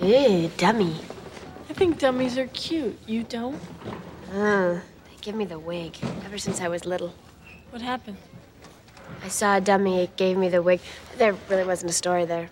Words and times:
Ew, 0.00 0.50
dummy. 0.56 0.96
I 1.68 1.72
think 1.72 1.98
dummies 1.98 2.36
are 2.38 2.46
cute. 2.48 2.98
You 3.06 3.22
don't? 3.22 3.60
Uh, 4.32 4.74
they 4.74 5.16
give 5.20 5.34
me 5.34 5.44
the 5.44 5.58
wig 5.58 5.96
ever 6.24 6.38
since 6.38 6.60
I 6.60 6.68
was 6.68 6.84
little. 6.84 7.14
What 7.70 7.82
happened? 7.82 8.16
I 9.24 9.28
saw 9.28 9.56
a 9.56 9.60
dummy, 9.60 10.00
it 10.00 10.16
gave 10.16 10.36
me 10.36 10.48
the 10.48 10.62
wig. 10.62 10.80
There 11.16 11.34
really 11.48 11.64
wasn't 11.64 11.90
a 11.90 11.94
story 11.94 12.24
there. 12.24 12.50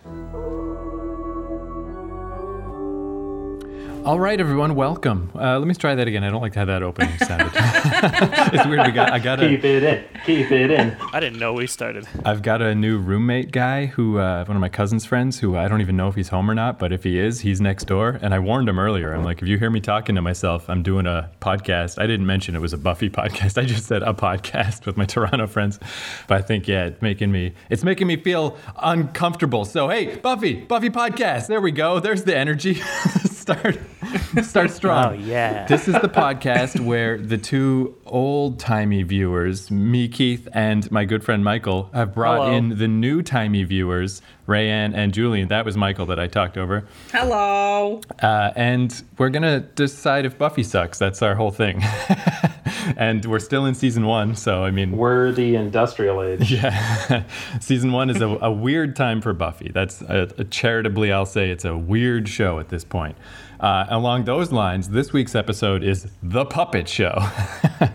All 4.05 4.21
right, 4.21 4.39
everyone, 4.39 4.75
welcome. 4.75 5.31
Uh, 5.35 5.59
let 5.59 5.67
me 5.67 5.75
try 5.75 5.95
that 5.95 6.07
again. 6.07 6.25
I 6.25 6.31
don't 6.31 6.43
like 6.43 6.55
how 6.55 6.67
that 6.67 6.83
opening 6.83 7.17
sounded. 7.19 7.53
it's 7.55 8.67
weird. 8.67 8.87
We 8.87 8.93
got. 8.93 9.13
I 9.13 9.19
got 9.19 9.39
Keep 9.39 9.65
it 9.65 9.83
in. 9.83 10.05
Keep 10.25 10.53
it 10.53 10.71
in. 10.71 10.97
I 11.13 11.21
didn't 11.21 11.39
know 11.39 11.53
we 11.53 11.67
started. 11.67 12.09
I've 12.25 12.41
got 12.41 12.63
a 12.63 12.75
new 12.75 12.99
roommate 12.99 13.53
guy 13.53 13.87
who, 13.87 14.19
uh, 14.19 14.45
one 14.47 14.57
of 14.57 14.61
my 14.61 14.71
cousin's 14.71 15.05
friends, 15.05 15.41
who 15.41 15.57
I 15.57 15.69
don't 15.69 15.83
even 15.83 15.97
know 15.97 16.09
if 16.09 16.15
he's 16.15 16.29
home 16.29 16.51
or 16.51 16.55
not. 16.55 16.79
But 16.79 16.93
if 16.93 17.05
he 17.05 17.19
is, 17.19 17.41
he's 17.41 17.61
next 17.61 17.85
door. 17.85 18.19
And 18.23 18.33
I 18.33 18.39
warned 18.39 18.69
him 18.69 18.79
earlier. 18.79 19.13
I'm 19.13 19.23
like, 19.23 19.43
if 19.43 19.49
you 19.49 19.59
hear 19.59 19.71
me 19.71 19.81
talking 19.81 20.15
to 20.15 20.23
myself, 20.23 20.71
I'm 20.71 20.83
doing 20.83 21.07
a 21.07 21.31
podcast. 21.41 22.01
I 22.01 22.07
didn't 22.07 22.25
mention 22.25 22.57
it 22.57 22.61
was 22.61 22.73
a 22.73 22.79
Buffy 22.79 23.11
podcast. 23.19 23.61
I 23.61 23.67
just 23.67 23.85
said 23.87 24.03
a 24.03 24.15
podcast 24.15 24.87
with 24.87 24.97
my 24.97 25.05
Toronto 25.05 25.47
friends. 25.47 25.79
But 26.27 26.39
I 26.39 26.43
think 26.43 26.67
yeah, 26.69 26.87
it's 26.87 27.03
making 27.03 27.31
me. 27.31 27.53
It's 27.69 27.85
making 27.85 28.07
me 28.07 28.17
feel 28.17 28.57
uncomfortable. 28.79 29.67
So 29.67 29.89
hey, 29.89 30.17
Buffy, 30.17 30.55
Buffy 30.55 30.89
podcast. 30.89 31.49
There 31.49 31.61
we 31.61 31.71
go. 31.71 32.01
There's 32.01 32.25
the 32.25 32.37
energy. 32.37 32.81
start, 33.45 33.79
start 34.43 34.71
strong. 34.71 35.05
Oh, 35.05 35.13
yeah. 35.13 35.67
This 35.67 35.87
is 35.87 35.95
the 36.01 36.09
podcast 36.09 36.81
where 36.81 37.19
the 37.19 37.37
two 37.37 37.95
old 38.07 38.59
timey 38.59 39.03
viewers, 39.03 39.71
me, 39.71 40.09
Keith, 40.09 40.49
and 40.53 40.91
my 40.91 41.05
good 41.05 41.23
friend 41.23 41.45
Michael, 41.45 41.91
have 41.93 42.15
brought 42.15 42.47
Hello. 42.47 42.53
in 42.53 42.79
the 42.79 42.89
new 42.89 43.21
timey 43.21 43.63
viewers, 43.65 44.23
Rayanne 44.49 44.95
and 44.95 45.13
Julian. 45.13 45.49
That 45.49 45.67
was 45.67 45.77
Michael 45.77 46.07
that 46.07 46.19
I 46.19 46.27
talked 46.27 46.57
over. 46.57 46.87
Hello. 47.13 48.01
Uh, 48.23 48.53
and 48.57 49.03
we're 49.19 49.29
going 49.29 49.43
to 49.43 49.61
decide 49.61 50.25
if 50.25 50.39
Buffy 50.39 50.63
sucks. 50.63 50.99
That's 50.99 51.21
our 51.21 51.35
whole 51.35 51.51
thing. 51.51 51.83
and 52.97 53.25
we're 53.25 53.39
still 53.39 53.67
in 53.67 53.75
season 53.75 54.07
one. 54.07 54.35
So, 54.35 54.65
I 54.65 54.71
mean, 54.71 54.97
We're 54.97 55.33
the 55.33 55.57
industrial 55.57 56.23
age. 56.23 56.51
yeah. 56.53 57.25
Season 57.61 57.93
one 57.93 58.11
is 58.11 58.21
a, 58.21 58.29
a 58.29 58.51
weird 58.51 58.97
time 58.97 59.21
for 59.21 59.33
Buffy. 59.33 59.71
That's 59.73 60.03
a, 60.03 60.29
a 60.39 60.45
charitably, 60.45 61.13
I'll 61.13 61.27
say 61.27 61.51
it's 61.51 61.65
a 61.65 61.77
weird 61.77 62.29
show 62.29 62.59
at 62.59 62.69
this 62.69 62.85
point. 62.85 63.17
Uh, 63.61 63.87
along 63.89 64.25
those 64.25 64.53
lines, 64.53 64.91
this 64.91 65.13
week's 65.13 65.35
episode 65.35 65.83
is 65.83 66.09
The 66.23 66.45
Puppet 66.45 66.89
Show. 66.89 67.17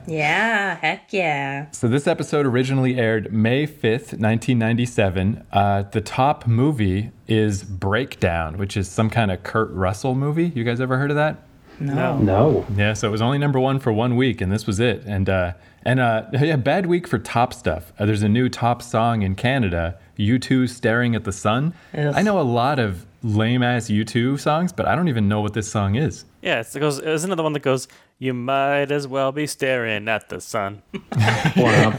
Yeah, 0.08 0.76
heck 0.76 1.14
yeah. 1.14 1.70
so, 1.70 1.88
this 1.88 2.08
episode 2.08 2.46
originally 2.48 2.98
aired 2.98 3.32
May 3.32 3.68
5th, 3.68 4.18
1997. 4.18 5.46
Uh, 5.52 5.84
the 5.84 6.02
top 6.02 6.48
movie 6.48 7.12
is 7.28 7.64
Breakdown, 7.64 8.58
which 8.58 8.76
is 8.76 8.90
some 8.90 9.12
kind 9.12 9.30
of 9.30 9.44
Kurt 9.44 9.70
Russell 9.72 10.16
movie. 10.16 10.52
You 10.56 10.64
guys 10.64 10.82
ever 10.82 10.98
heard 10.98 11.12
of 11.12 11.16
that? 11.18 11.44
No. 11.80 12.18
No. 12.18 12.66
Yeah, 12.76 12.94
so 12.94 13.08
it 13.08 13.12
was 13.12 13.22
only 13.22 13.38
number 13.38 13.60
one 13.60 13.80
for 13.80 13.92
one 13.92 14.16
week, 14.16 14.42
and 14.42 14.52
this 14.52 14.68
was 14.68 14.80
it. 14.80 15.04
And 15.06 15.30
uh, 15.30 15.54
and 15.84 16.00
uh, 16.00 16.26
yeah, 16.34 16.56
bad 16.56 16.86
week 16.86 17.08
for 17.08 17.18
top 17.18 17.54
stuff. 17.54 17.94
Uh, 17.98 18.06
there's 18.06 18.24
a 18.24 18.30
new 18.30 18.50
top 18.50 18.82
song 18.82 19.22
in 19.22 19.36
Canada, 19.36 19.98
"U2 20.18 20.70
Staring 20.70 21.16
at 21.16 21.24
the 21.24 21.32
Sun." 21.32 21.74
Ugh. 21.98 22.14
I 22.16 22.22
know 22.22 22.40
a 22.40 22.44
lot 22.44 22.80
of 22.80 23.06
lame 23.24 23.64
ass 23.64 23.90
U2 23.90 24.40
songs, 24.40 24.72
but 24.72 24.88
I 24.88 24.96
don't 24.96 25.10
even 25.10 25.28
know 25.28 25.42
what 25.42 25.54
this 25.54 25.70
song 25.70 25.96
is. 25.96 26.26
Yeah, 26.42 26.62
it's, 26.62 26.76
it 26.76 26.80
goes. 26.80 27.00
Isn't 27.00 27.32
it 27.32 27.36
the 27.36 27.44
one 27.44 27.54
that 27.54 27.62
goes? 27.62 27.88
You 28.18 28.34
might 28.34 28.92
as 28.92 29.08
well 29.08 29.32
be 29.32 29.48
staring 29.48 30.08
at 30.10 30.30
the 30.30 30.42
sun. 30.42 30.82
Blah, 30.92 31.92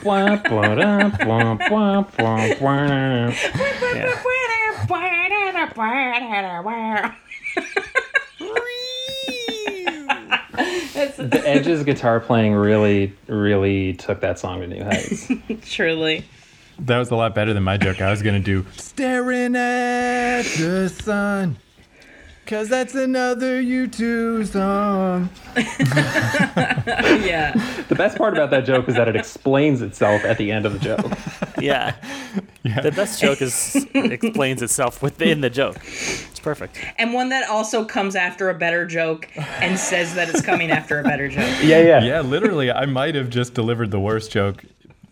The 11.08 11.42
Edge's 11.46 11.84
guitar 11.84 12.20
playing 12.20 12.54
really, 12.54 13.12
really 13.26 13.94
took 13.94 14.20
that 14.20 14.38
song 14.38 14.60
to 14.60 14.66
new 14.66 14.82
heights. 14.84 15.30
Truly. 15.70 16.24
That 16.80 16.98
was 16.98 17.10
a 17.10 17.16
lot 17.16 17.34
better 17.34 17.52
than 17.52 17.62
my 17.62 17.76
joke. 17.76 18.00
I 18.00 18.10
was 18.10 18.22
gonna 18.22 18.40
do 18.40 18.64
"Staring 18.76 19.54
at 19.56 20.42
the 20.42 20.88
Sun," 20.88 21.58
cause 22.46 22.68
that's 22.70 22.94
another 22.94 23.62
U2 23.62 24.46
song. 24.46 25.28
Yeah. 27.20 27.52
The 27.88 27.94
best 27.94 28.16
part 28.16 28.32
about 28.32 28.50
that 28.50 28.64
joke 28.64 28.88
is 28.88 28.94
that 28.94 29.08
it 29.08 29.16
explains 29.16 29.82
itself 29.82 30.24
at 30.24 30.38
the 30.38 30.50
end 30.50 30.64
of 30.66 30.72
the 30.72 30.78
joke. 30.78 31.49
Yeah. 32.62 32.80
The 32.82 32.92
best 32.92 33.20
joke 33.20 33.40
is 33.40 33.74
explains 33.94 34.60
itself 34.60 35.02
within 35.02 35.40
the 35.40 35.48
joke. 35.48 35.76
It's 35.78 36.38
perfect. 36.40 36.78
And 36.98 37.14
one 37.14 37.30
that 37.30 37.48
also 37.48 37.84
comes 37.86 38.14
after 38.14 38.50
a 38.50 38.54
better 38.54 38.84
joke 38.86 39.28
and 39.36 39.78
says 39.78 40.14
that 40.14 40.28
it's 40.28 40.42
coming 40.42 40.70
after 40.70 41.00
a 41.00 41.02
better 41.02 41.28
joke. 41.28 41.48
Yeah, 41.62 41.80
yeah. 41.82 42.04
Yeah, 42.04 42.20
literally, 42.20 42.70
I 42.70 42.84
might 42.84 43.14
have 43.14 43.30
just 43.30 43.54
delivered 43.54 43.90
the 43.90 43.98
worst 43.98 44.30
joke 44.30 44.62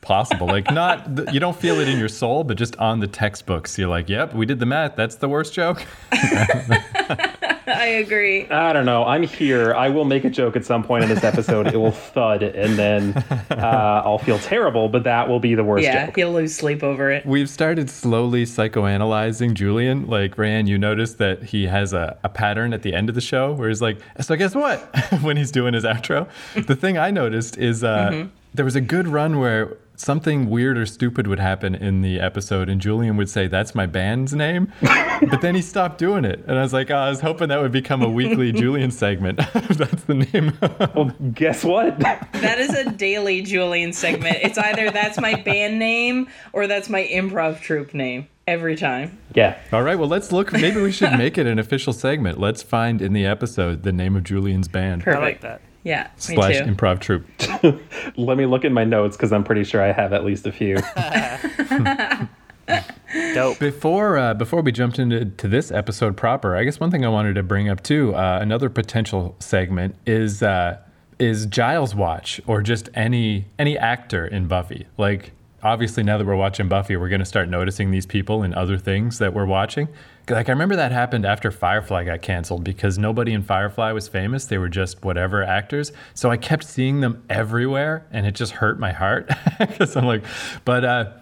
possible. 0.02 0.46
Like, 0.46 0.70
not 0.70 1.16
th- 1.16 1.30
you 1.32 1.40
don't 1.40 1.56
feel 1.56 1.80
it 1.80 1.88
in 1.88 1.98
your 1.98 2.08
soul, 2.08 2.44
but 2.44 2.56
just 2.58 2.76
on 2.76 3.00
the 3.00 3.06
textbooks, 3.08 3.78
you're 3.78 3.88
like, 3.88 4.08
"Yep, 4.08 4.34
we 4.34 4.44
did 4.46 4.58
the 4.60 4.66
math. 4.66 4.94
That's 4.94 5.16
the 5.16 5.28
worst 5.28 5.54
joke." 5.54 5.84
I 7.76 7.86
agree. 7.86 8.48
I 8.48 8.72
don't 8.72 8.86
know. 8.86 9.04
I'm 9.04 9.22
here. 9.22 9.74
I 9.74 9.88
will 9.88 10.04
make 10.04 10.24
a 10.24 10.30
joke 10.30 10.56
at 10.56 10.64
some 10.64 10.82
point 10.82 11.04
in 11.04 11.10
this 11.10 11.24
episode. 11.24 11.66
It 11.68 11.76
will 11.76 11.90
thud, 12.14 12.42
and 12.42 12.76
then 12.78 13.16
uh, 13.50 14.02
I'll 14.04 14.18
feel 14.18 14.38
terrible. 14.38 14.88
But 14.88 15.04
that 15.04 15.28
will 15.28 15.40
be 15.40 15.54
the 15.54 15.64
worst 15.64 15.84
Yeah, 15.84 16.06
joke. 16.06 16.16
he'll 16.16 16.32
lose 16.32 16.54
sleep 16.54 16.82
over 16.82 17.10
it. 17.10 17.26
We've 17.26 17.48
started 17.50 17.90
slowly 17.90 18.44
psychoanalyzing 18.44 19.54
Julian. 19.54 20.06
Like, 20.06 20.38
Ryan, 20.38 20.66
you 20.66 20.78
notice 20.78 21.14
that 21.14 21.42
he 21.42 21.66
has 21.66 21.92
a, 21.92 22.18
a 22.24 22.28
pattern 22.28 22.72
at 22.72 22.82
the 22.82 22.94
end 22.94 23.08
of 23.08 23.14
the 23.14 23.20
show 23.20 23.52
where 23.52 23.68
he's 23.68 23.82
like, 23.82 23.98
So, 24.20 24.36
guess 24.36 24.54
what? 24.54 24.80
when 25.22 25.36
he's 25.36 25.50
doing 25.50 25.74
his 25.74 25.84
outro. 25.84 26.28
The 26.54 26.76
thing 26.76 26.98
I 26.98 27.10
noticed 27.10 27.58
is 27.58 27.84
uh, 27.84 28.26
there 28.54 28.64
was 28.64 28.76
a 28.76 28.80
good 28.80 29.08
run 29.08 29.38
where 29.38 29.76
something 30.00 30.48
weird 30.48 30.78
or 30.78 30.86
stupid 30.86 31.26
would 31.26 31.38
happen 31.40 31.74
in 31.74 32.00
the 32.00 32.20
episode, 32.20 32.68
and 32.68 32.80
Julian 32.80 33.16
would 33.16 33.28
say, 33.28 33.46
That's 33.48 33.74
my 33.74 33.86
band's 33.86 34.34
name. 34.34 34.72
but 34.80 35.40
then 35.40 35.54
he 35.54 35.62
stopped 35.62 35.98
doing 35.98 36.24
it. 36.24 36.44
And 36.46 36.58
I 36.58 36.62
was 36.62 36.72
like, 36.72 36.90
oh, 36.90 36.96
I 36.96 37.10
was 37.10 37.20
hoping 37.20 37.48
that 37.48 37.60
would 37.60 37.72
become 37.72 38.02
a 38.02 38.08
weekly 38.08 38.52
Julian 38.62 38.90
segment. 38.90 39.36
That's 39.52 40.04
the 40.04 40.14
name. 40.14 40.56
Well, 40.94 41.12
guess 41.32 41.64
what? 41.64 41.98
That 41.98 42.58
is 42.58 42.70
a 42.70 42.90
daily 42.90 43.42
Julian 43.42 43.92
segment. 43.92 44.38
It's 44.42 44.58
either 44.58 44.90
that's 44.90 45.20
my 45.20 45.34
band 45.34 45.78
name 45.78 46.28
or 46.52 46.66
that's 46.66 46.88
my 46.88 47.04
improv 47.04 47.60
troupe 47.60 47.94
name 47.94 48.28
every 48.46 48.76
time. 48.76 49.18
yeah. 49.34 49.58
All 49.72 49.82
right, 49.82 49.98
well, 49.98 50.08
let's 50.08 50.32
look. 50.32 50.52
Maybe 50.52 50.80
we 50.80 50.92
should 50.92 51.12
make 51.18 51.36
it 51.36 51.46
an 51.46 51.58
official 51.58 51.92
segment. 51.92 52.38
Let's 52.38 52.62
find 52.62 53.02
in 53.02 53.12
the 53.12 53.26
episode 53.26 53.82
the 53.82 53.92
name 53.92 54.16
of 54.16 54.24
Julian's 54.24 54.68
band. 54.68 55.02
Perfect. 55.02 55.20
I 55.20 55.24
like 55.24 55.40
that. 55.42 55.60
Yeah, 55.88 56.10
me 56.28 56.36
slash 56.36 56.58
too. 56.58 56.64
improv 56.64 57.00
troupe. 57.00 57.24
Let 58.18 58.36
me 58.36 58.44
look 58.44 58.66
in 58.66 58.74
my 58.74 58.84
notes 58.84 59.16
because 59.16 59.32
I'm 59.32 59.42
pretty 59.42 59.64
sure 59.64 59.82
I 59.82 59.92
have 59.92 60.12
at 60.12 60.22
least 60.22 60.46
a 60.46 60.52
few. 60.52 60.76
Dope. 63.34 63.58
Before 63.58 64.18
uh, 64.18 64.34
before 64.34 64.60
we 64.60 64.70
jumped 64.70 64.98
into 64.98 65.24
to 65.24 65.48
this 65.48 65.72
episode 65.72 66.14
proper, 66.14 66.54
I 66.54 66.64
guess 66.64 66.78
one 66.78 66.90
thing 66.90 67.06
I 67.06 67.08
wanted 67.08 67.36
to 67.36 67.42
bring 67.42 67.70
up 67.70 67.82
too, 67.82 68.14
uh, 68.14 68.38
another 68.42 68.68
potential 68.68 69.34
segment 69.38 69.94
is 70.04 70.42
uh, 70.42 70.76
is 71.18 71.46
Giles 71.46 71.94
Watch 71.94 72.38
or 72.46 72.60
just 72.60 72.90
any 72.92 73.46
any 73.58 73.78
actor 73.78 74.26
in 74.26 74.46
Buffy. 74.46 74.86
Like 74.98 75.32
obviously 75.62 76.02
now 76.02 76.18
that 76.18 76.26
we're 76.26 76.36
watching 76.36 76.68
Buffy, 76.68 76.98
we're 76.98 77.08
going 77.08 77.20
to 77.20 77.24
start 77.24 77.48
noticing 77.48 77.92
these 77.92 78.04
people 78.04 78.42
in 78.42 78.52
other 78.52 78.76
things 78.76 79.20
that 79.20 79.32
we're 79.32 79.46
watching. 79.46 79.88
Like 80.30 80.48
I 80.48 80.52
remember 80.52 80.76
that 80.76 80.92
happened 80.92 81.24
after 81.24 81.50
Firefly 81.50 82.04
got 82.04 82.22
canceled 82.22 82.64
because 82.64 82.98
nobody 82.98 83.32
in 83.32 83.42
Firefly 83.42 83.92
was 83.92 84.08
famous; 84.08 84.46
they 84.46 84.58
were 84.58 84.68
just 84.68 85.04
whatever 85.04 85.42
actors. 85.42 85.92
So 86.14 86.30
I 86.30 86.36
kept 86.36 86.64
seeing 86.64 87.00
them 87.00 87.24
everywhere, 87.30 88.06
and 88.10 88.26
it 88.26 88.34
just 88.34 88.52
hurt 88.52 88.78
my 88.78 88.92
heart 88.92 89.30
because 89.58 89.96
I'm 89.96 90.06
like, 90.06 90.24
but. 90.64 90.84
uh 90.84 91.12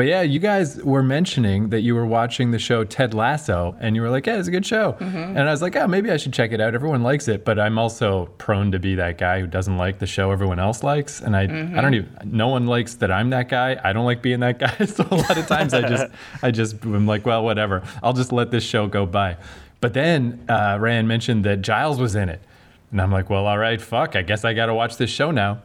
but 0.00 0.06
yeah, 0.06 0.22
you 0.22 0.38
guys 0.38 0.82
were 0.82 1.02
mentioning 1.02 1.68
that 1.68 1.82
you 1.82 1.94
were 1.94 2.06
watching 2.06 2.52
the 2.52 2.58
show 2.58 2.84
Ted 2.84 3.12
Lasso, 3.12 3.76
and 3.80 3.94
you 3.94 4.00
were 4.00 4.08
like, 4.08 4.24
"Yeah, 4.24 4.38
it's 4.38 4.48
a 4.48 4.50
good 4.50 4.64
show." 4.64 4.96
And 4.98 5.38
I 5.38 5.50
was 5.50 5.60
like, 5.60 5.76
"Oh, 5.76 5.86
maybe 5.86 6.10
I 6.10 6.16
should 6.16 6.32
check 6.32 6.52
it 6.52 6.60
out. 6.60 6.74
Everyone 6.74 7.02
likes 7.02 7.28
it, 7.28 7.44
but 7.44 7.58
I'm 7.58 7.76
also 7.78 8.24
prone 8.38 8.72
to 8.72 8.78
be 8.78 8.94
that 8.94 9.18
guy 9.18 9.40
who 9.40 9.46
doesn't 9.46 9.76
like 9.76 9.98
the 9.98 10.06
show 10.06 10.30
everyone 10.30 10.58
else 10.58 10.82
likes, 10.82 11.20
and 11.20 11.36
I, 11.36 11.42
I 11.42 11.82
don't 11.82 11.92
even. 11.92 12.08
No 12.24 12.48
one 12.48 12.66
likes 12.66 12.94
that 12.94 13.10
I'm 13.10 13.28
that 13.28 13.50
guy. 13.50 13.78
I 13.84 13.92
don't 13.92 14.06
like 14.06 14.22
being 14.22 14.40
that 14.40 14.58
guy. 14.58 14.74
So 14.86 15.06
a 15.10 15.14
lot 15.16 15.36
of 15.36 15.46
times 15.46 15.74
I 15.74 15.82
just, 15.82 16.06
I 16.42 16.50
just 16.50 16.82
I'm 16.82 17.06
like, 17.06 17.26
well, 17.26 17.44
whatever. 17.44 17.82
I'll 18.02 18.14
just 18.14 18.32
let 18.32 18.50
this 18.50 18.64
show 18.64 18.86
go 18.86 19.04
by. 19.04 19.36
But 19.82 19.92
then 19.92 20.42
uh, 20.48 20.78
Rand 20.80 21.08
mentioned 21.08 21.44
that 21.44 21.60
Giles 21.60 22.00
was 22.00 22.16
in 22.16 22.30
it, 22.30 22.40
and 22.90 23.02
I'm 23.02 23.12
like, 23.12 23.28
well, 23.28 23.46
all 23.46 23.58
right, 23.58 23.78
fuck. 23.78 24.16
I 24.16 24.22
guess 24.22 24.46
I 24.46 24.54
got 24.54 24.66
to 24.66 24.74
watch 24.74 24.96
this 24.96 25.10
show 25.10 25.30
now. 25.30 25.60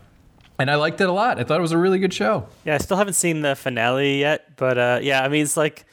And 0.57 0.71
I 0.71 0.75
liked 0.75 1.01
it 1.01 1.09
a 1.09 1.11
lot. 1.11 1.39
I 1.39 1.43
thought 1.43 1.59
it 1.59 1.61
was 1.61 1.71
a 1.71 1.77
really 1.77 1.99
good 1.99 2.13
show. 2.13 2.47
Yeah, 2.63 2.75
I 2.75 2.77
still 2.77 2.97
haven't 2.97 3.15
seen 3.15 3.41
the 3.41 3.55
finale 3.55 4.19
yet, 4.19 4.55
but 4.55 4.77
uh, 4.77 4.99
yeah, 5.01 5.23
I 5.23 5.27
mean, 5.27 5.43
it's 5.43 5.57
like 5.57 5.85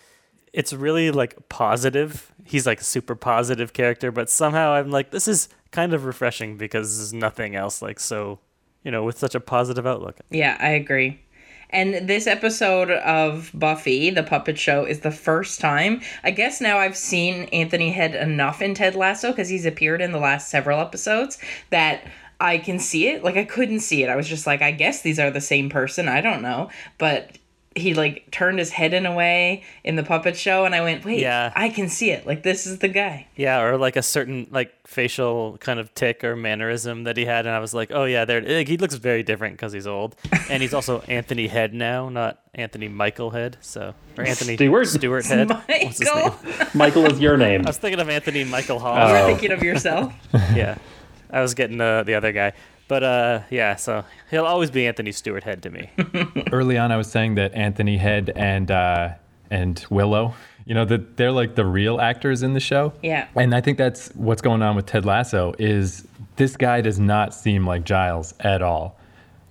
it's 0.53 0.73
really 0.73 1.11
like 1.11 1.49
positive. 1.49 2.33
He's 2.45 2.67
like 2.67 2.81
a 2.81 2.85
super 2.85 3.15
positive 3.15 3.73
character, 3.73 4.13
but 4.13 4.29
somehow 4.29 4.73
I'm 4.73 4.91
like, 4.91 5.11
this 5.11 5.27
is 5.27 5.49
kind 5.71 5.95
of 5.95 6.05
refreshing 6.05 6.57
because 6.57 6.99
there's 6.99 7.13
nothing 7.13 7.57
else 7.57 7.83
like 7.83 7.99
so, 7.99 8.39
you 8.85 8.91
know, 8.91 9.03
with 9.03 9.19
such 9.19 9.35
a 9.35 9.41
positive 9.41 9.87
outlook. 9.87 10.19
Yeah, 10.31 10.57
I 10.61 10.71
agree. 10.71 11.21
And 11.71 12.07
this 12.07 12.27
episode 12.27 12.91
of 12.91 13.51
Buffy, 13.55 14.11
the 14.11 14.23
puppet 14.23 14.59
show, 14.59 14.85
is 14.85 15.01
the 15.01 15.11
first 15.11 15.59
time. 15.59 16.03
I 16.23 16.31
guess 16.31 16.61
now 16.61 16.77
I've 16.77 16.97
seen 16.97 17.45
Anthony 17.45 17.91
Head 17.91 18.15
enough 18.15 18.61
in 18.61 18.75
Ted 18.75 18.95
Lasso 18.95 19.31
because 19.31 19.49
he's 19.49 19.65
appeared 19.65 20.03
in 20.03 20.13
the 20.13 20.19
last 20.19 20.51
several 20.51 20.81
episodes 20.81 21.39
that 21.71 22.05
I 22.43 22.59
can 22.59 22.79
see 22.79 23.09
it. 23.09 23.23
Like 23.25 23.37
I 23.37 23.45
couldn't 23.45 23.81
see 23.81 24.03
it. 24.03 24.09
I 24.11 24.17
was 24.17 24.29
just 24.29 24.47
like, 24.47 24.61
I 24.63 24.73
guess 24.73 25.03
these 25.03 25.19
are 25.19 25.31
the 25.31 25.41
same 25.41 25.71
person. 25.71 26.09
I 26.09 26.21
don't 26.21 26.43
know. 26.43 26.69
But 26.99 27.39
he 27.75 27.95
like 27.95 28.31
turned 28.31 28.59
his 28.59 28.69
head 28.71 28.93
in 28.93 29.07
a 29.07 29.15
way 29.15 29.63
in 29.83 29.97
the 29.97 30.03
puppet 30.03 30.37
show 30.37 30.67
and 30.67 30.75
I 30.75 30.83
went, 30.83 31.07
"Wait, 31.07 31.21
Yeah. 31.21 31.51
I 31.57 31.71
can 31.71 31.89
see 31.89 32.11
it. 32.11 32.27
Like 32.27 32.43
this 32.43 32.67
is 32.67 32.81
the 32.81 32.89
guy." 32.89 33.29
Yeah, 33.35 33.63
or 33.63 33.79
like 33.79 33.97
a 33.97 34.03
certain 34.03 34.47
like 34.51 34.75
facial 34.87 35.57
kind 35.57 35.81
of 35.81 35.95
tick 35.95 36.23
or 36.23 36.37
mannerism 36.37 37.05
that 37.05 37.17
he 37.17 37.25
had, 37.25 37.47
and 37.47 37.55
I 37.55 37.61
was 37.61 37.73
like, 37.73 37.91
oh 37.91 38.05
yeah, 38.05 38.27
there. 38.27 38.43
Like, 38.43 38.69
he 38.69 38.77
looks 38.77 38.97
very 38.97 39.23
different 39.23 39.55
because 39.55 39.73
he's 39.73 39.87
old, 39.87 40.17
and 40.51 40.63
he's 40.63 40.75
also 40.75 41.01
Anthony 41.09 41.47
Head 41.47 41.73
now, 41.73 42.11
not 42.11 42.43
Anthony 42.55 42.89
Michael 42.89 43.31
Head. 43.31 43.57
So 43.63 43.95
or 44.19 44.25
Anthony 44.25 44.57
Stewart. 44.57 44.89
Stewart 44.89 45.25
Head. 45.25 45.49
What's 45.67 45.99
his 45.99 46.11
Michael, 46.13 46.37
name? 46.45 46.55
Michael 46.75 47.07
is 47.07 47.21
your 47.21 47.37
name. 47.47 47.63
I 47.65 47.71
was 47.71 47.79
thinking 47.79 48.01
of 48.01 48.11
Anthony 48.11 48.45
Michael 48.45 48.81
Hall. 48.81 48.97
you 48.97 49.15
Oh. 49.15 49.23
were 49.23 49.27
thinking 49.33 49.51
of 49.53 49.63
yourself. 49.63 50.13
yeah, 50.55 50.77
I 51.33 51.41
was 51.41 51.55
getting 51.55 51.81
uh, 51.81 52.03
the 52.03 52.15
other 52.15 52.33
guy, 52.33 52.53
but 52.89 53.03
uh, 53.03 53.41
yeah. 53.51 53.77
So 53.77 54.05
he'll 54.31 54.45
always 54.45 54.71
be 54.71 54.87
Anthony 54.87 55.13
Stewart 55.13 55.45
Head 55.45 55.63
to 55.63 55.71
me. 55.71 55.91
Early 56.53 56.79
on, 56.79 56.93
I 56.93 56.97
was 56.97 57.11
saying 57.11 57.37
that 57.37 57.55
Anthony 57.55 57.97
Head 57.97 58.33
and 58.37 58.71
uh, 58.71 59.15
and 59.51 59.85
Willow, 59.91 60.35
you 60.65 60.75
know, 60.75 60.85
that 60.87 61.17
they're 61.17 61.33
like 61.33 61.55
the 61.55 61.67
real 61.67 62.01
actors 62.01 62.43
in 62.43 62.55
the 62.55 62.61
show. 62.61 62.93
Yeah. 63.03 63.29
And 63.35 63.55
I 63.55 63.61
think 63.61 63.79
that's 63.79 64.09
what's 64.15 64.43
going 64.43 64.63
on 64.63 64.77
with 64.77 64.87
Ted 64.87 65.05
Lasso 65.05 65.55
is 65.59 66.07
this 66.37 66.57
guy 66.57 66.81
does 66.81 66.99
not 66.99 67.35
seem 67.35 67.67
like 67.67 67.85
Giles 67.85 68.35
at 68.41 68.63
all. 68.63 68.99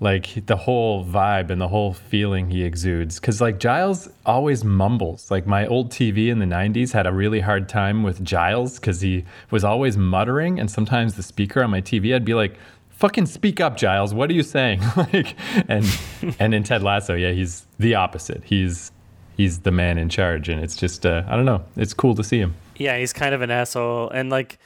Like 0.01 0.47
the 0.47 0.57
whole 0.57 1.05
vibe 1.05 1.51
and 1.51 1.61
the 1.61 1.67
whole 1.67 1.93
feeling 1.93 2.49
he 2.49 2.63
exudes. 2.63 3.19
Cause 3.19 3.39
like 3.39 3.59
Giles 3.59 4.09
always 4.25 4.63
mumbles. 4.65 5.29
Like 5.29 5.45
my 5.45 5.67
old 5.67 5.91
TV 5.91 6.29
in 6.29 6.39
the 6.39 6.45
90s 6.47 6.91
had 6.91 7.05
a 7.05 7.13
really 7.13 7.39
hard 7.39 7.69
time 7.69 8.01
with 8.01 8.23
Giles 8.23 8.79
because 8.79 9.01
he 9.01 9.25
was 9.51 9.63
always 9.63 9.97
muttering. 9.97 10.59
And 10.59 10.71
sometimes 10.71 11.13
the 11.13 11.23
speaker 11.23 11.63
on 11.63 11.69
my 11.69 11.81
TV, 11.81 12.15
I'd 12.15 12.25
be 12.25 12.33
like, 12.33 12.57
fucking 12.89 13.27
speak 13.27 13.61
up, 13.61 13.77
Giles. 13.77 14.11
What 14.11 14.31
are 14.31 14.33
you 14.33 14.41
saying? 14.43 14.81
like, 14.97 15.35
and, 15.69 15.85
and 16.39 16.55
in 16.55 16.63
Ted 16.63 16.81
Lasso, 16.81 17.13
yeah, 17.13 17.31
he's 17.31 17.67
the 17.77 17.93
opposite. 17.93 18.43
He's, 18.43 18.91
he's 19.37 19.59
the 19.59 19.71
man 19.71 19.99
in 19.99 20.09
charge. 20.09 20.49
And 20.49 20.63
it's 20.63 20.75
just, 20.75 21.05
uh, 21.05 21.23
I 21.27 21.35
don't 21.35 21.45
know. 21.45 21.63
It's 21.77 21.93
cool 21.93 22.15
to 22.15 22.23
see 22.23 22.39
him. 22.39 22.55
Yeah, 22.75 22.97
he's 22.97 23.13
kind 23.13 23.35
of 23.35 23.41
an 23.43 23.51
asshole, 23.51 24.09
and 24.09 24.31
like, 24.31 24.57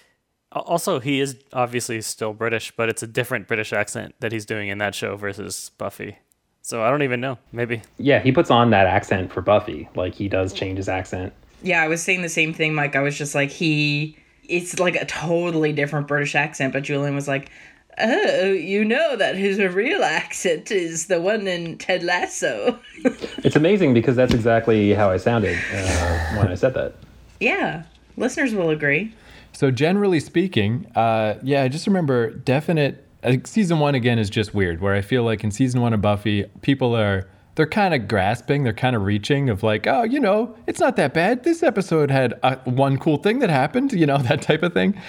also 0.62 1.00
he 1.00 1.20
is 1.20 1.36
obviously 1.54 2.02
still 2.02 2.34
British, 2.34 2.72
but 2.76 2.90
it's 2.90 3.04
a 3.04 3.08
different 3.08 3.48
British 3.48 3.74
accent 3.74 4.16
that 4.20 4.32
he's 4.32 4.46
doing 4.46 4.70
in 4.70 4.78
that 4.80 4.96
show 4.96 5.16
versus 5.16 5.72
Buffy. 5.78 6.18
So 6.62 6.84
I 6.84 6.90
don't 6.90 7.04
even 7.04 7.22
know. 7.22 7.38
Maybe. 7.52 7.82
Yeah, 7.98 8.20
he 8.20 8.32
puts 8.32 8.50
on 8.50 8.72
that 8.72 8.88
accent 8.88 9.32
for 9.32 9.42
Buffy. 9.42 9.88
Like 9.96 10.16
he 10.16 10.28
does 10.28 10.52
change 10.54 10.78
his 10.78 10.90
accent. 10.90 11.34
Yeah, 11.62 11.82
I 11.82 11.88
was 11.88 12.02
saying 12.02 12.22
the 12.22 12.30
same 12.30 12.54
thing, 12.54 12.74
Mike. 12.74 12.96
I 12.96 13.02
was 13.02 13.18
just 13.18 13.36
like, 13.36 13.50
he. 13.52 14.18
It's 14.48 14.80
like 14.80 14.96
a 14.96 15.06
totally 15.06 15.74
different 15.74 16.08
British 16.08 16.36
accent, 16.36 16.74
but 16.74 16.84
Julian 16.84 17.16
was 17.16 17.28
like, 17.28 17.50
oh, 17.98 18.52
you 18.52 18.86
know 18.86 19.16
that 19.16 19.36
his 19.36 19.58
real 19.60 20.04
accent 20.04 20.70
is 20.72 21.08
the 21.08 21.20
one 21.20 21.48
in 21.48 21.78
Ted 21.78 22.04
Lasso. 22.04 22.80
It's 23.44 23.56
amazing 23.56 23.94
because 23.94 24.16
that's 24.16 24.34
exactly 24.34 24.94
how 24.94 25.12
I 25.12 25.18
sounded 25.18 25.58
uh, 25.72 26.36
when 26.38 26.48
I 26.48 26.56
said 26.56 26.74
that. 26.74 26.96
yeah, 27.40 27.84
listeners 28.18 28.56
will 28.56 28.70
agree. 28.72 29.14
So 29.56 29.72
generally 29.72 30.20
speaking, 30.20 30.86
uh, 30.96 31.36
yeah, 31.42 31.64
I 31.64 31.70
just 31.70 31.88
remember 31.88 32.32
definite. 32.32 33.06
I 33.24 33.42
season 33.46 33.80
one 33.80 33.96
again 33.96 34.20
is 34.20 34.30
just 34.30 34.54
weird, 34.54 34.82
where 34.82 34.94
I 34.94 35.02
feel 35.02 35.24
like 35.24 35.46
in 35.46 35.52
season 35.52 35.80
one 35.80 35.94
of 35.94 36.02
Buffy, 36.02 36.44
people 36.62 36.94
are 36.94 37.28
they're 37.56 37.66
kind 37.66 37.94
of 37.94 38.10
grasping, 38.10 38.64
they're 38.64 38.74
kind 38.74 38.98
of 38.98 39.04
reaching 39.04 39.50
of 39.50 39.64
like, 39.64 39.88
oh, 39.88 40.04
you 40.04 40.20
know, 40.20 40.54
it's 40.68 40.82
not 40.82 40.98
that 40.98 41.14
bad. 41.14 41.46
This 41.46 41.64
episode 41.64 42.12
had 42.12 42.38
uh, 42.44 42.58
one 42.66 42.98
cool 42.98 43.16
thing 43.16 43.40
that 43.40 43.50
happened, 43.50 43.94
you 43.94 44.06
know, 44.06 44.18
that 44.30 44.42
type 44.42 44.62
of 44.62 44.74
thing. 44.74 45.00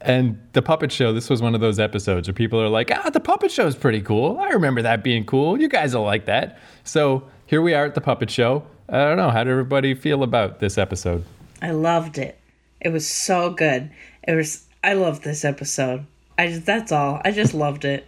And 0.00 0.40
the 0.54 0.62
puppet 0.62 0.90
show, 0.90 1.12
this 1.12 1.28
was 1.28 1.42
one 1.42 1.54
of 1.54 1.60
those 1.60 1.78
episodes 1.78 2.26
where 2.26 2.32
people 2.32 2.58
are 2.58 2.70
like, 2.70 2.90
ah, 2.90 3.10
the 3.10 3.20
puppet 3.20 3.50
show 3.50 3.66
is 3.66 3.76
pretty 3.76 4.00
cool. 4.00 4.38
I 4.38 4.48
remember 4.48 4.80
that 4.80 5.04
being 5.04 5.26
cool. 5.26 5.60
You 5.60 5.68
guys 5.68 5.94
will 5.94 6.04
like 6.04 6.24
that. 6.24 6.58
So 6.84 7.28
here 7.44 7.60
we 7.60 7.74
are 7.74 7.84
at 7.84 7.94
the 7.94 8.00
puppet 8.00 8.30
show. 8.30 8.64
I 8.88 9.04
don't 9.04 9.18
know. 9.18 9.28
How 9.28 9.44
did 9.44 9.50
everybody 9.50 9.92
feel 9.92 10.22
about 10.22 10.58
this 10.58 10.78
episode? 10.78 11.22
I 11.60 11.72
loved 11.72 12.16
it. 12.16 12.39
It 12.80 12.90
was 12.90 13.06
so 13.06 13.50
good. 13.50 13.90
It 14.26 14.34
was. 14.34 14.66
I 14.82 14.94
loved 14.94 15.22
this 15.22 15.44
episode. 15.44 16.06
I 16.38 16.48
just. 16.48 16.66
That's 16.66 16.92
all. 16.92 17.20
I 17.24 17.30
just 17.30 17.54
loved 17.54 17.84
it. 17.84 18.06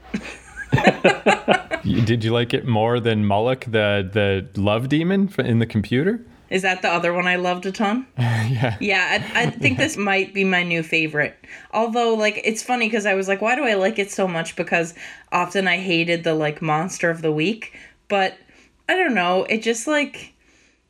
Did 1.83 2.25
you 2.25 2.33
like 2.33 2.55
it 2.55 2.67
more 2.67 3.01
than 3.01 3.25
Moloch, 3.25 3.65
the 3.65 4.09
the 4.13 4.61
love 4.61 4.89
demon 4.89 5.33
in 5.39 5.59
the 5.59 5.67
computer? 5.67 6.25
Is 6.53 6.61
that 6.63 6.83
the 6.83 6.89
other 6.89 7.15
one 7.15 7.27
I 7.27 7.37
loved 7.37 7.65
a 7.65 7.73
ton? 7.73 8.07
yeah. 8.19 8.77
Yeah, 8.79 9.27
I, 9.35 9.45
I 9.45 9.47
think 9.51 9.79
this 9.79 9.97
might 10.11 10.35
be 10.35 10.45
my 10.45 10.63
new 10.63 10.83
favorite. 10.83 11.35
Although, 11.73 12.13
like, 12.15 12.43
it's 12.45 12.63
funny 12.63 12.89
because 12.89 13.07
I 13.07 13.15
was 13.15 13.27
like, 13.27 13.41
why 13.41 13.57
do 13.57 13.65
I 13.65 13.73
like 13.73 13.99
it 13.99 14.11
so 14.11 14.29
much? 14.29 14.55
Because 14.55 14.93
often 15.33 15.67
I 15.67 15.79
hated 15.79 16.25
the, 16.25 16.35
like, 16.35 16.61
monster 16.61 17.09
of 17.09 17.23
the 17.23 17.33
week. 17.33 17.75
But 18.09 18.37
I 18.87 18.97
don't 18.97 19.15
know. 19.15 19.45
It 19.45 19.63
just, 19.63 19.87
like, 19.87 20.32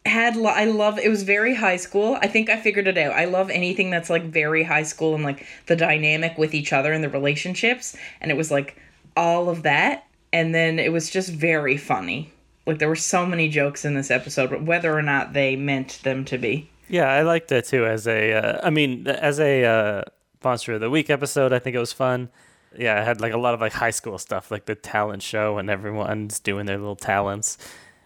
had, 0.04 0.36
lo- 0.36 0.50
I 0.50 0.64
love, 0.64 0.98
it 0.98 1.08
was 1.08 1.22
very 1.22 1.54
high 1.54 1.76
school. 1.76 2.18
I 2.20 2.26
think 2.26 2.50
I 2.50 2.60
figured 2.60 2.88
it 2.88 2.98
out. 2.98 3.12
I 3.12 3.26
love 3.26 3.50
anything 3.50 3.90
that's, 3.90 4.10
like, 4.10 4.24
very 4.24 4.62
high 4.62 4.82
school 4.82 5.14
and, 5.14 5.24
like, 5.24 5.46
the 5.66 5.76
dynamic 5.76 6.36
with 6.38 6.54
each 6.54 6.72
other 6.72 6.92
and 6.92 7.04
the 7.04 7.08
relationships. 7.08 7.96
And 8.20 8.30
it 8.30 8.36
was, 8.36 8.50
like, 8.50 8.76
all 9.16 9.48
of 9.48 9.62
that. 9.62 10.06
And 10.32 10.54
then 10.54 10.78
it 10.78 10.92
was 10.92 11.10
just 11.10 11.30
very 11.30 11.76
funny. 11.76 12.32
Like, 12.66 12.78
there 12.78 12.88
were 12.88 12.96
so 12.96 13.26
many 13.26 13.48
jokes 13.48 13.84
in 13.84 13.94
this 13.94 14.10
episode, 14.10 14.50
but 14.50 14.62
whether 14.62 14.96
or 14.96 15.02
not 15.02 15.32
they 15.32 15.56
meant 15.56 16.00
them 16.02 16.24
to 16.26 16.38
be. 16.38 16.68
Yeah, 16.88 17.10
I 17.10 17.22
liked 17.22 17.50
it 17.52 17.64
too. 17.64 17.86
As 17.86 18.06
a, 18.06 18.32
uh, 18.32 18.60
I 18.62 18.70
mean, 18.70 19.06
as 19.06 19.40
a 19.40 19.64
uh, 19.64 20.02
Monster 20.44 20.74
of 20.74 20.80
the 20.80 20.90
Week 20.90 21.10
episode, 21.10 21.52
I 21.52 21.58
think 21.58 21.74
it 21.74 21.78
was 21.78 21.92
fun. 21.92 22.28
Yeah, 22.76 23.00
I 23.00 23.04
had 23.04 23.20
like 23.20 23.32
a 23.32 23.38
lot 23.38 23.54
of 23.54 23.60
like 23.60 23.72
high 23.72 23.90
school 23.90 24.18
stuff, 24.18 24.50
like 24.50 24.66
the 24.66 24.74
talent 24.74 25.22
show, 25.22 25.58
and 25.58 25.70
everyone's 25.70 26.38
doing 26.38 26.66
their 26.66 26.78
little 26.78 26.96
talents. 26.96 27.58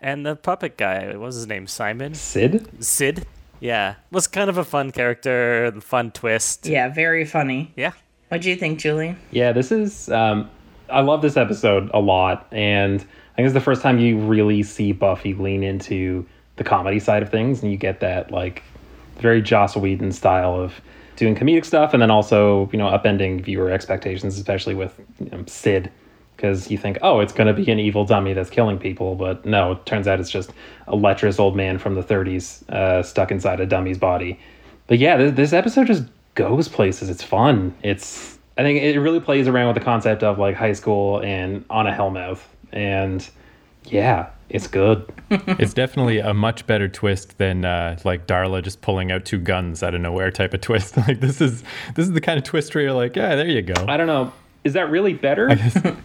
And 0.06 0.24
the 0.24 0.36
puppet 0.36 0.76
guy, 0.76 1.08
what 1.08 1.18
was 1.18 1.34
his 1.34 1.48
name? 1.48 1.66
Simon? 1.66 2.14
Sid? 2.14 2.68
Sid? 2.78 3.26
Yeah, 3.58 3.96
was 4.12 4.28
kind 4.28 4.48
of 4.48 4.56
a 4.56 4.62
fun 4.62 4.92
character, 4.92 5.74
fun 5.80 6.12
twist. 6.12 6.64
Yeah, 6.64 6.90
very 6.90 7.24
funny. 7.24 7.72
Yeah. 7.74 7.90
What 8.28 8.42
do 8.42 8.48
you 8.48 8.54
think, 8.54 8.78
Julie? 8.78 9.16
Yeah, 9.32 9.50
this 9.50 9.72
is. 9.72 10.08
Um, 10.08 10.48
I 10.88 11.00
love 11.00 11.22
this 11.22 11.36
episode 11.36 11.90
a 11.92 11.98
lot, 11.98 12.46
and 12.52 13.00
I 13.00 13.34
think 13.34 13.46
it's 13.46 13.54
the 13.54 13.60
first 13.60 13.82
time 13.82 13.98
you 13.98 14.16
really 14.16 14.62
see 14.62 14.92
Buffy 14.92 15.34
lean 15.34 15.64
into 15.64 16.24
the 16.54 16.62
comedy 16.62 17.00
side 17.00 17.24
of 17.24 17.28
things, 17.28 17.60
and 17.60 17.72
you 17.72 17.76
get 17.76 17.98
that 17.98 18.30
like 18.30 18.62
very 19.18 19.42
Joss 19.42 19.76
Whedon 19.76 20.12
style 20.12 20.54
of 20.54 20.80
doing 21.16 21.34
comedic 21.34 21.64
stuff, 21.64 21.92
and 21.92 22.00
then 22.00 22.12
also 22.12 22.70
you 22.70 22.78
know 22.78 22.86
upending 22.86 23.40
viewer 23.40 23.72
expectations, 23.72 24.38
especially 24.38 24.76
with 24.76 25.00
you 25.18 25.30
know, 25.30 25.42
Sid, 25.48 25.90
because 26.36 26.70
you 26.70 26.76
think, 26.76 26.98
oh, 27.02 27.20
it's 27.20 27.32
going 27.32 27.46
to 27.46 27.54
be 27.54 27.70
an 27.70 27.78
evil 27.78 28.04
dummy 28.04 28.34
that's 28.34 28.50
killing 28.50 28.78
people, 28.78 29.14
but 29.14 29.44
no, 29.46 29.72
it 29.72 29.86
turns 29.86 30.06
out 30.06 30.20
it's 30.20 30.30
just 30.30 30.50
a 30.86 30.94
lecherous 30.94 31.38
old 31.38 31.56
man 31.56 31.78
from 31.78 31.94
the 31.94 32.02
30s 32.02 32.68
uh, 32.70 33.02
stuck 33.02 33.30
inside 33.30 33.58
a 33.58 33.66
dummy's 33.66 33.98
body. 33.98 34.38
But 34.86 34.98
yeah, 34.98 35.16
this, 35.16 35.34
this 35.34 35.52
episode 35.52 35.86
just 35.86 36.04
goes 36.34 36.68
places. 36.68 37.08
It's 37.08 37.22
fun. 37.22 37.74
It's 37.82 38.38
I 38.58 38.62
think 38.62 38.82
it 38.82 38.98
really 39.00 39.20
plays 39.20 39.48
around 39.48 39.68
with 39.68 39.76
the 39.76 39.84
concept 39.84 40.22
of 40.22 40.38
like 40.38 40.54
high 40.56 40.72
school 40.72 41.20
and 41.22 41.64
on 41.68 41.86
a 41.86 41.92
Hellmouth, 41.92 42.40
and 42.72 43.28
yeah, 43.84 44.30
it's 44.48 44.66
good. 44.66 45.12
It's 45.58 45.74
definitely 45.74 46.20
a 46.20 46.32
much 46.32 46.66
better 46.68 46.86
twist 46.88 47.38
than 47.38 47.64
uh, 47.64 47.98
like 48.04 48.28
Darla 48.28 48.62
just 48.62 48.80
pulling 48.80 49.10
out 49.10 49.24
two 49.24 49.38
guns 49.38 49.82
out 49.82 49.94
of 49.94 50.00
nowhere 50.00 50.30
type 50.30 50.54
of 50.54 50.60
twist. 50.60 50.96
Like 51.08 51.20
this 51.20 51.40
is 51.40 51.64
this 51.96 52.06
is 52.06 52.12
the 52.12 52.20
kind 52.20 52.38
of 52.38 52.44
twist 52.44 52.74
where 52.74 52.84
you're 52.84 52.92
like, 52.92 53.16
yeah, 53.16 53.34
there 53.34 53.48
you 53.48 53.62
go. 53.62 53.74
I 53.88 53.96
don't 53.96 54.06
know. 54.06 54.32
Is 54.66 54.72
that 54.72 54.90
really 54.90 55.12
better? 55.14 55.46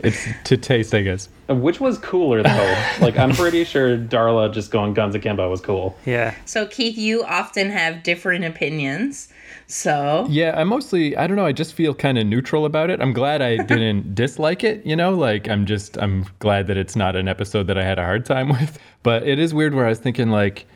it's 0.02 0.28
to 0.44 0.56
taste, 0.56 0.94
I 0.94 1.02
guess. 1.02 1.30
Which 1.50 1.80
was 1.80 1.98
cooler 1.98 2.44
though? 2.44 2.84
like 3.02 3.18
I'm 3.18 3.32
pretty 3.32 3.64
sure 3.64 3.98
Darla 3.98 4.54
just 4.54 4.70
going 4.70 4.94
guns 4.94 5.16
akimbo 5.16 5.50
was 5.50 5.62
cool. 5.62 5.98
Yeah. 6.06 6.36
So, 6.46 6.68
Keith, 6.68 6.96
you 6.96 7.24
often 7.24 7.72
have 7.72 8.04
different 8.04 8.46
opinions. 8.46 9.30
So, 9.66 10.28
Yeah, 10.30 10.54
I 10.56 10.64
mostly 10.64 11.18
I 11.18 11.26
don't 11.26 11.38
know, 11.38 11.46
I 11.46 11.54
just 11.54 11.74
feel 11.74 11.96
kind 11.96 12.20
of 12.20 12.28
neutral 12.28 12.66
about 12.66 12.92
it. 12.92 13.02
I'm 13.02 13.14
glad 13.14 13.42
I 13.42 13.58
didn't 13.58 14.14
dislike 14.22 14.64
it, 14.64 14.86
you 14.86 14.96
know? 14.96 15.12
Like 15.16 15.50
I'm 15.50 15.66
just 15.66 15.98
I'm 15.98 16.28
glad 16.38 16.68
that 16.68 16.78
it's 16.78 16.96
not 16.96 17.16
an 17.16 17.28
episode 17.28 17.66
that 17.66 17.80
I 17.80 17.84
had 17.84 17.98
a 17.98 18.04
hard 18.04 18.28
time 18.28 18.50
with. 18.50 18.78
But 19.02 19.28
it 19.28 19.40
is 19.40 19.56
weird 19.56 19.74
where 19.74 19.88
I 19.88 19.90
was 19.90 19.98
thinking 19.98 20.30
like 20.30 20.68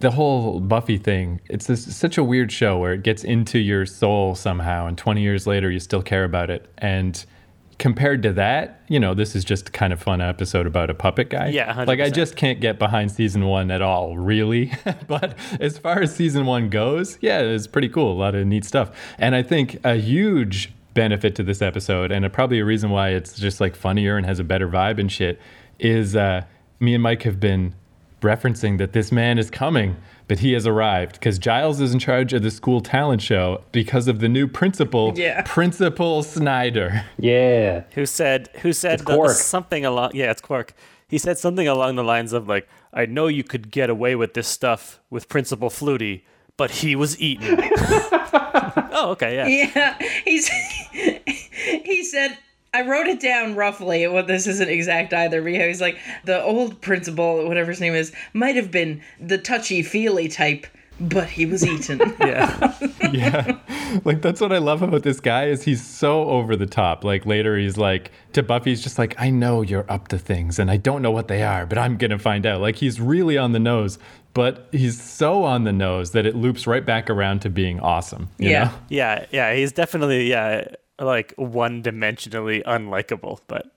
the 0.00 0.10
whole 0.10 0.60
Buffy 0.60 0.98
thing, 0.98 1.40
it's 1.48 1.66
this, 1.66 1.96
such 1.96 2.18
a 2.18 2.24
weird 2.24 2.52
show 2.52 2.78
where 2.78 2.92
it 2.92 3.02
gets 3.02 3.24
into 3.24 3.58
your 3.58 3.86
soul 3.86 4.34
somehow 4.34 4.86
and 4.86 4.98
20 4.98 5.22
years 5.22 5.46
later 5.46 5.70
you 5.70 5.80
still 5.80 6.02
care 6.02 6.24
about 6.24 6.50
it. 6.50 6.70
And 6.78 7.24
compared 7.78 8.22
to 8.22 8.32
that, 8.34 8.82
you 8.88 9.00
know, 9.00 9.14
this 9.14 9.34
is 9.34 9.44
just 9.44 9.72
kind 9.72 9.92
of 9.92 10.02
fun 10.02 10.20
episode 10.20 10.66
about 10.66 10.90
a 10.90 10.94
puppet 10.94 11.30
guy. 11.30 11.48
Yeah, 11.48 11.84
Like 11.84 12.00
I 12.00 12.10
just 12.10 12.36
can't 12.36 12.60
get 12.60 12.78
behind 12.78 13.10
season 13.10 13.46
1 13.46 13.70
at 13.70 13.80
all, 13.82 14.16
really. 14.16 14.72
but 15.06 15.34
as 15.60 15.78
far 15.78 16.00
as 16.02 16.14
season 16.14 16.46
1 16.46 16.68
goes, 16.68 17.18
yeah, 17.20 17.40
it's 17.40 17.66
pretty 17.66 17.88
cool. 17.88 18.12
A 18.12 18.18
lot 18.18 18.34
of 18.34 18.46
neat 18.46 18.64
stuff. 18.64 18.90
And 19.18 19.34
I 19.34 19.42
think 19.42 19.78
a 19.84 19.96
huge 19.96 20.72
benefit 20.92 21.34
to 21.36 21.42
this 21.42 21.60
episode 21.60 22.10
and 22.10 22.24
a, 22.24 22.30
probably 22.30 22.58
a 22.58 22.64
reason 22.64 22.90
why 22.90 23.10
it's 23.10 23.34
just 23.38 23.60
like 23.60 23.76
funnier 23.76 24.16
and 24.16 24.24
has 24.24 24.38
a 24.38 24.44
better 24.44 24.66
vibe 24.66 24.98
and 24.98 25.12
shit 25.12 25.38
is 25.78 26.16
uh 26.16 26.42
me 26.80 26.94
and 26.94 27.02
Mike 27.02 27.22
have 27.24 27.38
been 27.38 27.74
referencing 28.26 28.78
that 28.78 28.92
this 28.92 29.10
man 29.12 29.38
is 29.38 29.48
coming, 29.50 29.96
but 30.28 30.40
he 30.40 30.52
has 30.52 30.66
arrived 30.66 31.12
because 31.14 31.38
Giles 31.38 31.80
is 31.80 31.92
in 31.92 31.98
charge 32.00 32.32
of 32.32 32.42
the 32.42 32.50
school 32.50 32.80
talent 32.80 33.22
show 33.22 33.62
because 33.72 34.08
of 34.08 34.18
the 34.20 34.28
new 34.28 34.46
principal, 34.48 35.12
Yeah. 35.16 35.42
Principal 35.46 36.22
Snyder. 36.22 37.04
Yeah. 37.18 37.84
who 37.94 38.04
said 38.06 38.48
who 38.62 38.72
said 38.72 39.00
the- 39.00 39.28
something 39.34 39.84
along 39.84 40.10
yeah 40.14 40.30
it's 40.30 40.40
Quark. 40.42 40.74
He 41.08 41.18
said 41.18 41.38
something 41.38 41.68
along 41.68 41.94
the 41.94 42.02
lines 42.02 42.32
of 42.32 42.48
like, 42.48 42.66
"I 42.92 43.06
know 43.06 43.28
you 43.28 43.44
could 43.44 43.70
get 43.70 43.88
away 43.88 44.16
with 44.16 44.34
this 44.34 44.48
stuff 44.48 44.98
with 45.08 45.28
Principal 45.28 45.70
Flutie, 45.70 46.22
but 46.56 46.70
he 46.82 46.96
was 46.96 47.20
eaten." 47.20 47.60
oh, 48.98 49.10
okay, 49.12 49.36
yeah. 49.36 49.46
Yeah, 49.46 50.08
he's 50.24 50.48
he 51.90 52.02
said. 52.04 52.38
I 52.76 52.86
wrote 52.88 53.06
it 53.06 53.20
down 53.20 53.54
roughly. 53.54 54.06
Well, 54.06 54.24
this 54.24 54.46
isn't 54.46 54.68
exact 54.68 55.12
either. 55.14 55.42
But 55.42 55.52
yeah, 55.52 55.66
he's 55.66 55.80
like 55.80 55.98
the 56.24 56.42
old 56.42 56.80
principal, 56.80 57.46
whatever 57.48 57.70
his 57.70 57.80
name 57.80 57.94
is, 57.94 58.12
might 58.32 58.56
have 58.56 58.70
been 58.70 59.00
the 59.20 59.38
touchy 59.38 59.82
feely 59.82 60.28
type, 60.28 60.66
but 61.00 61.28
he 61.28 61.46
was 61.46 61.64
eaten. 61.66 62.00
yeah. 62.20 62.74
yeah 63.12 63.58
like 64.04 64.20
that's 64.20 64.40
what 64.40 64.52
i 64.52 64.58
love 64.58 64.82
about 64.82 65.04
this 65.04 65.20
guy 65.20 65.44
is 65.46 65.62
he's 65.62 65.80
so 65.80 66.24
over 66.28 66.56
the 66.56 66.66
top 66.66 67.04
like 67.04 67.24
later 67.24 67.56
he's 67.56 67.76
like 67.76 68.10
to 68.32 68.42
buffy 68.42 68.70
he's 68.70 68.82
just 68.82 68.98
like 68.98 69.14
i 69.16 69.30
know 69.30 69.62
you're 69.62 69.86
up 69.90 70.08
to 70.08 70.18
things 70.18 70.58
and 70.58 70.70
i 70.72 70.76
don't 70.76 71.02
know 71.02 71.10
what 71.12 71.28
they 71.28 71.42
are 71.44 71.64
but 71.66 71.78
i'm 71.78 71.96
gonna 71.96 72.18
find 72.18 72.44
out 72.44 72.60
like 72.60 72.74
he's 72.76 73.00
really 73.00 73.38
on 73.38 73.52
the 73.52 73.60
nose 73.60 73.96
but 74.34 74.68
he's 74.72 75.00
so 75.00 75.44
on 75.44 75.62
the 75.62 75.72
nose 75.72 76.10
that 76.10 76.26
it 76.26 76.34
loops 76.34 76.66
right 76.66 76.84
back 76.84 77.08
around 77.08 77.38
to 77.40 77.48
being 77.48 77.78
awesome 77.78 78.28
you 78.38 78.50
Yeah. 78.50 78.64
know? 78.64 78.74
Yeah, 78.88 79.26
yeah, 79.30 79.54
he's 79.54 79.70
definitely 79.72 80.28
yeah, 80.28 80.66
like 80.98 81.34
one-dimensionally 81.36 82.62
unlikable, 82.64 83.40
but 83.46 83.70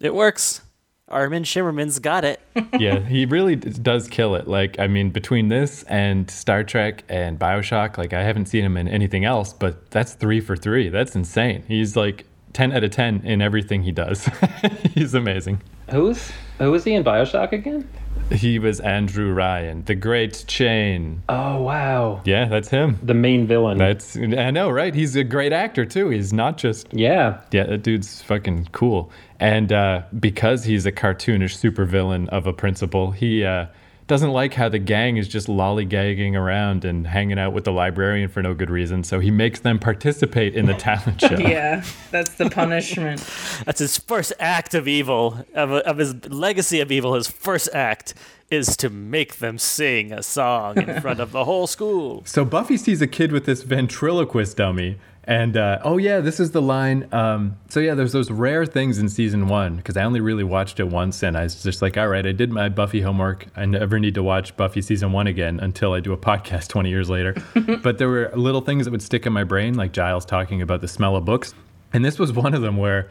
it 0.00 0.14
works. 0.14 0.62
Armin 1.08 1.44
Shimerman's 1.44 1.98
got 2.00 2.24
it. 2.24 2.40
yeah 2.78 2.98
he 2.98 3.26
really 3.26 3.54
does 3.54 4.08
kill 4.08 4.34
it 4.34 4.48
like 4.48 4.78
i 4.80 4.86
mean 4.86 5.10
between 5.10 5.48
this 5.48 5.82
and 5.84 6.30
star 6.30 6.64
trek 6.64 7.04
and 7.08 7.38
bioshock 7.38 7.96
like 7.98 8.12
i 8.12 8.22
haven't 8.22 8.46
seen 8.46 8.64
him 8.64 8.76
in 8.76 8.88
anything 8.88 9.24
else 9.24 9.52
but 9.52 9.90
that's 9.90 10.14
three 10.14 10.40
for 10.40 10.56
three 10.56 10.88
that's 10.88 11.14
insane 11.14 11.62
he's 11.68 11.96
like 11.96 12.24
10 12.56 12.72
out 12.72 12.82
of 12.82 12.90
10 12.90 13.20
in 13.24 13.42
everything 13.42 13.82
he 13.82 13.92
does 13.92 14.28
he's 14.94 15.14
amazing 15.14 15.60
Who's 15.90 16.32
who 16.58 16.70
was 16.70 16.84
he 16.84 16.94
in 16.94 17.04
Bioshock 17.04 17.52
again? 17.52 17.88
He 18.32 18.58
was 18.58 18.80
Andrew 18.80 19.32
Ryan, 19.32 19.84
the 19.84 19.94
Great 19.94 20.44
Chain. 20.48 21.22
Oh 21.28 21.62
wow. 21.62 22.22
Yeah, 22.24 22.46
that's 22.46 22.68
him. 22.68 22.98
The 23.02 23.14
main 23.14 23.46
villain. 23.46 23.78
That's 23.78 24.16
I 24.16 24.50
know, 24.50 24.70
right? 24.70 24.94
He's 24.94 25.14
a 25.14 25.22
great 25.22 25.52
actor 25.52 25.84
too. 25.84 26.08
He's 26.08 26.32
not 26.32 26.56
just 26.56 26.88
yeah. 26.92 27.40
yeah, 27.52 27.64
that 27.64 27.82
dude's 27.82 28.22
fucking 28.22 28.70
cool. 28.72 29.12
And 29.38 29.70
uh, 29.70 30.02
because 30.18 30.64
he's 30.64 30.86
a 30.86 30.92
cartoonish 30.92 31.56
supervillain 31.56 32.28
of 32.30 32.46
a 32.46 32.52
principal, 32.52 33.12
he 33.12 33.44
uh, 33.44 33.66
doesn't 34.06 34.30
like 34.30 34.54
how 34.54 34.68
the 34.68 34.78
gang 34.78 35.16
is 35.16 35.26
just 35.26 35.48
lollygagging 35.48 36.34
around 36.34 36.84
and 36.84 37.06
hanging 37.06 37.38
out 37.38 37.52
with 37.52 37.64
the 37.64 37.72
librarian 37.72 38.28
for 38.28 38.40
no 38.40 38.54
good 38.54 38.70
reason. 38.70 39.02
So 39.02 39.18
he 39.18 39.32
makes 39.32 39.60
them 39.60 39.78
participate 39.78 40.54
in 40.54 40.66
the 40.66 40.74
talent 40.74 41.20
show. 41.20 41.34
yeah, 41.38 41.84
that's 42.12 42.34
the 42.34 42.48
punishment. 42.48 43.20
That's 43.66 43.80
his 43.80 43.98
first 43.98 44.32
act 44.38 44.74
of 44.74 44.86
evil, 44.86 45.44
of, 45.54 45.70
of 45.72 45.98
his 45.98 46.26
legacy 46.26 46.80
of 46.80 46.92
evil. 46.92 47.14
His 47.14 47.26
first 47.26 47.68
act 47.72 48.14
is 48.50 48.76
to 48.76 48.88
make 48.88 49.36
them 49.36 49.58
sing 49.58 50.12
a 50.12 50.22
song 50.22 50.80
in 50.80 51.00
front 51.00 51.20
of 51.20 51.32
the 51.32 51.44
whole 51.44 51.66
school. 51.66 52.22
So 52.26 52.44
Buffy 52.44 52.76
sees 52.76 53.02
a 53.02 53.06
kid 53.06 53.32
with 53.32 53.44
this 53.44 53.62
ventriloquist 53.62 54.56
dummy, 54.56 54.98
and 55.26 55.56
uh, 55.56 55.80
oh 55.82 55.96
yeah, 55.98 56.20
this 56.20 56.38
is 56.38 56.52
the 56.52 56.62
line. 56.62 57.08
Um, 57.12 57.56
so 57.68 57.80
yeah, 57.80 57.94
there's 57.94 58.12
those 58.12 58.30
rare 58.30 58.64
things 58.64 58.98
in 58.98 59.08
season 59.08 59.48
one 59.48 59.76
because 59.76 59.96
I 59.96 60.04
only 60.04 60.20
really 60.20 60.44
watched 60.44 60.78
it 60.78 60.88
once, 60.88 61.22
and 61.24 61.36
I 61.36 61.42
was 61.42 61.62
just 61.62 61.82
like, 61.82 61.96
all 61.96 62.06
right, 62.06 62.24
I 62.24 62.30
did 62.30 62.52
my 62.52 62.68
Buffy 62.68 63.00
homework. 63.00 63.48
I 63.56 63.64
never 63.64 63.98
need 63.98 64.14
to 64.14 64.22
watch 64.22 64.56
Buffy 64.56 64.82
season 64.82 65.10
one 65.10 65.26
again 65.26 65.58
until 65.58 65.94
I 65.94 66.00
do 66.00 66.12
a 66.12 66.16
podcast 66.16 66.68
20 66.68 66.90
years 66.90 67.10
later. 67.10 67.34
but 67.82 67.98
there 67.98 68.08
were 68.08 68.30
little 68.36 68.60
things 68.60 68.84
that 68.84 68.92
would 68.92 69.02
stick 69.02 69.26
in 69.26 69.32
my 69.32 69.42
brain, 69.42 69.74
like 69.74 69.92
Giles 69.92 70.24
talking 70.24 70.62
about 70.62 70.80
the 70.80 70.88
smell 70.88 71.16
of 71.16 71.24
books, 71.24 71.54
and 71.92 72.04
this 72.04 72.18
was 72.18 72.32
one 72.32 72.54
of 72.54 72.62
them 72.62 72.76
where 72.76 73.08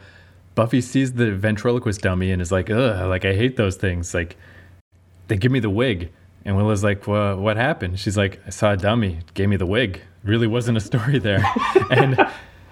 Buffy 0.54 0.80
sees 0.80 1.12
the 1.12 1.32
ventriloquist 1.32 2.00
dummy 2.00 2.30
and 2.30 2.40
is 2.40 2.50
like, 2.50 2.70
ugh, 2.70 3.08
like 3.08 3.26
I 3.26 3.34
hate 3.34 3.56
those 3.56 3.76
things, 3.76 4.14
like 4.14 4.36
they 5.28 5.36
give 5.36 5.52
me 5.52 5.60
the 5.60 5.70
wig. 5.70 6.10
And 6.46 6.56
Willow's 6.56 6.84
like, 6.84 7.08
well, 7.08 7.36
what 7.36 7.56
happened? 7.56 7.98
She's 7.98 8.16
like, 8.16 8.40
I 8.46 8.50
saw 8.50 8.72
a 8.72 8.76
dummy, 8.76 9.18
gave 9.34 9.48
me 9.48 9.56
the 9.56 9.66
wig. 9.66 10.00
Really 10.22 10.46
wasn't 10.46 10.78
a 10.78 10.80
story 10.80 11.18
there. 11.18 11.44
and 11.90 12.18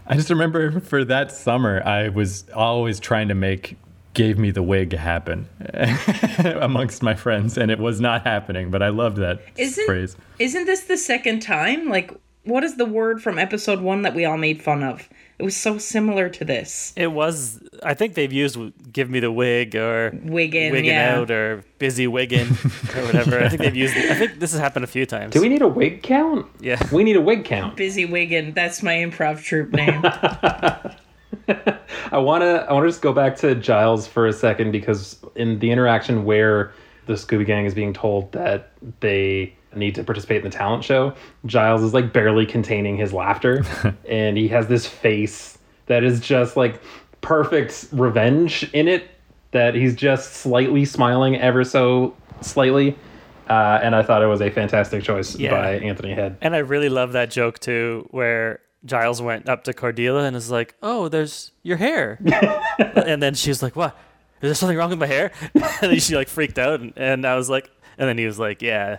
I 0.06 0.14
just 0.14 0.30
remember 0.30 0.78
for 0.80 1.04
that 1.04 1.32
summer, 1.32 1.82
I 1.84 2.08
was 2.08 2.44
always 2.54 3.00
trying 3.00 3.28
to 3.28 3.34
make 3.34 3.76
gave 4.14 4.38
me 4.38 4.52
the 4.52 4.62
wig 4.62 4.92
happen 4.92 5.48
amongst 6.60 7.02
my 7.02 7.16
friends. 7.16 7.58
And 7.58 7.68
it 7.72 7.80
was 7.80 8.00
not 8.00 8.22
happening, 8.22 8.70
but 8.70 8.80
I 8.80 8.90
loved 8.90 9.16
that 9.16 9.40
Isn't 9.56 9.86
phrase. 9.86 10.16
isn't 10.38 10.66
this 10.66 10.84
the 10.84 10.96
second 10.96 11.40
time? 11.40 11.88
Like, 11.88 12.12
what 12.44 12.62
is 12.62 12.76
the 12.76 12.84
word 12.86 13.20
from 13.22 13.40
episode 13.40 13.80
one 13.80 14.02
that 14.02 14.14
we 14.14 14.24
all 14.24 14.36
made 14.36 14.62
fun 14.62 14.84
of? 14.84 15.08
It 15.38 15.42
was 15.42 15.56
so 15.56 15.78
similar 15.78 16.28
to 16.28 16.44
this. 16.44 16.92
It 16.96 17.10
was, 17.10 17.60
I 17.82 17.94
think 17.94 18.14
they've 18.14 18.32
used 18.32 18.56
"Give 18.92 19.10
Me 19.10 19.18
the 19.18 19.32
Wig" 19.32 19.74
or 19.74 20.12
Wiggin, 20.22 20.70
"Wigging 20.70 20.92
yeah. 20.92 21.16
Out" 21.16 21.30
or 21.30 21.64
"Busy 21.78 22.06
Wiggin" 22.06 22.46
or 22.96 23.06
whatever. 23.06 23.42
I 23.42 23.48
think 23.48 23.62
they've 23.62 23.74
used. 23.74 23.96
I 23.96 24.14
think 24.14 24.38
this 24.38 24.52
has 24.52 24.60
happened 24.60 24.84
a 24.84 24.88
few 24.88 25.06
times. 25.06 25.32
Do 25.32 25.40
we 25.40 25.48
need 25.48 25.62
a 25.62 25.68
wig 25.68 26.02
count? 26.02 26.46
Yeah. 26.60 26.80
We 26.92 27.02
need 27.02 27.16
a 27.16 27.20
wig 27.20 27.44
count. 27.44 27.76
Busy 27.76 28.04
Wiggin. 28.04 28.54
That's 28.54 28.82
my 28.82 28.94
improv 28.94 29.42
troupe 29.42 29.72
name. 29.72 30.02
I 32.12 32.18
wanna 32.18 32.66
I 32.68 32.72
wanna 32.72 32.86
just 32.86 33.02
go 33.02 33.12
back 33.12 33.36
to 33.38 33.56
Giles 33.56 34.06
for 34.06 34.26
a 34.26 34.32
second 34.32 34.70
because 34.70 35.18
in 35.34 35.58
the 35.58 35.70
interaction 35.70 36.24
where 36.24 36.72
the 37.06 37.14
Scooby 37.14 37.44
Gang 37.44 37.66
is 37.66 37.74
being 37.74 37.92
told 37.92 38.32
that 38.32 38.70
they 39.00 39.54
need 39.76 39.94
to 39.96 40.04
participate 40.04 40.38
in 40.38 40.50
the 40.50 40.56
talent 40.56 40.84
show, 40.84 41.14
Giles 41.46 41.82
is 41.82 41.92
like 41.94 42.12
barely 42.12 42.46
containing 42.46 42.96
his 42.96 43.12
laughter, 43.12 43.64
and 44.08 44.36
he 44.36 44.48
has 44.48 44.66
this 44.68 44.86
face 44.86 45.58
that 45.86 46.02
is 46.04 46.20
just 46.20 46.56
like 46.56 46.80
perfect 47.20 47.88
revenge 47.92 48.68
in 48.72 48.88
it. 48.88 49.08
That 49.52 49.74
he's 49.76 49.94
just 49.94 50.32
slightly 50.34 50.84
smiling 50.84 51.36
ever 51.36 51.62
so 51.62 52.16
slightly, 52.40 52.96
uh, 53.48 53.78
and 53.82 53.94
I 53.94 54.02
thought 54.02 54.20
it 54.20 54.26
was 54.26 54.40
a 54.40 54.50
fantastic 54.50 55.04
choice 55.04 55.36
Yeah. 55.38 55.50
by 55.52 55.74
Anthony 55.76 56.12
Head. 56.12 56.36
And 56.40 56.56
I 56.56 56.58
really 56.58 56.88
love 56.88 57.12
that 57.12 57.30
joke 57.30 57.60
too, 57.60 58.08
where 58.10 58.58
Giles 58.84 59.22
went 59.22 59.48
up 59.48 59.62
to 59.64 59.72
Cordelia 59.72 60.24
and 60.24 60.34
is 60.34 60.50
like, 60.50 60.74
"Oh, 60.82 61.08
there's 61.08 61.52
your 61.62 61.76
hair," 61.76 62.18
and 62.78 63.22
then 63.22 63.34
she 63.34 63.48
was 63.50 63.62
like, 63.62 63.76
"What? 63.76 63.96
Is 64.42 64.48
there 64.48 64.54
something 64.54 64.76
wrong 64.76 64.90
with 64.90 64.98
my 64.98 65.06
hair?" 65.06 65.30
and 65.54 65.62
then 65.92 66.00
she 66.00 66.16
like 66.16 66.28
freaked 66.28 66.58
out, 66.58 66.80
and, 66.80 66.92
and 66.96 67.24
I 67.24 67.36
was 67.36 67.48
like, 67.48 67.70
and 67.96 68.08
then 68.08 68.18
he 68.18 68.26
was 68.26 68.40
like, 68.40 68.60
"Yeah, 68.60 68.98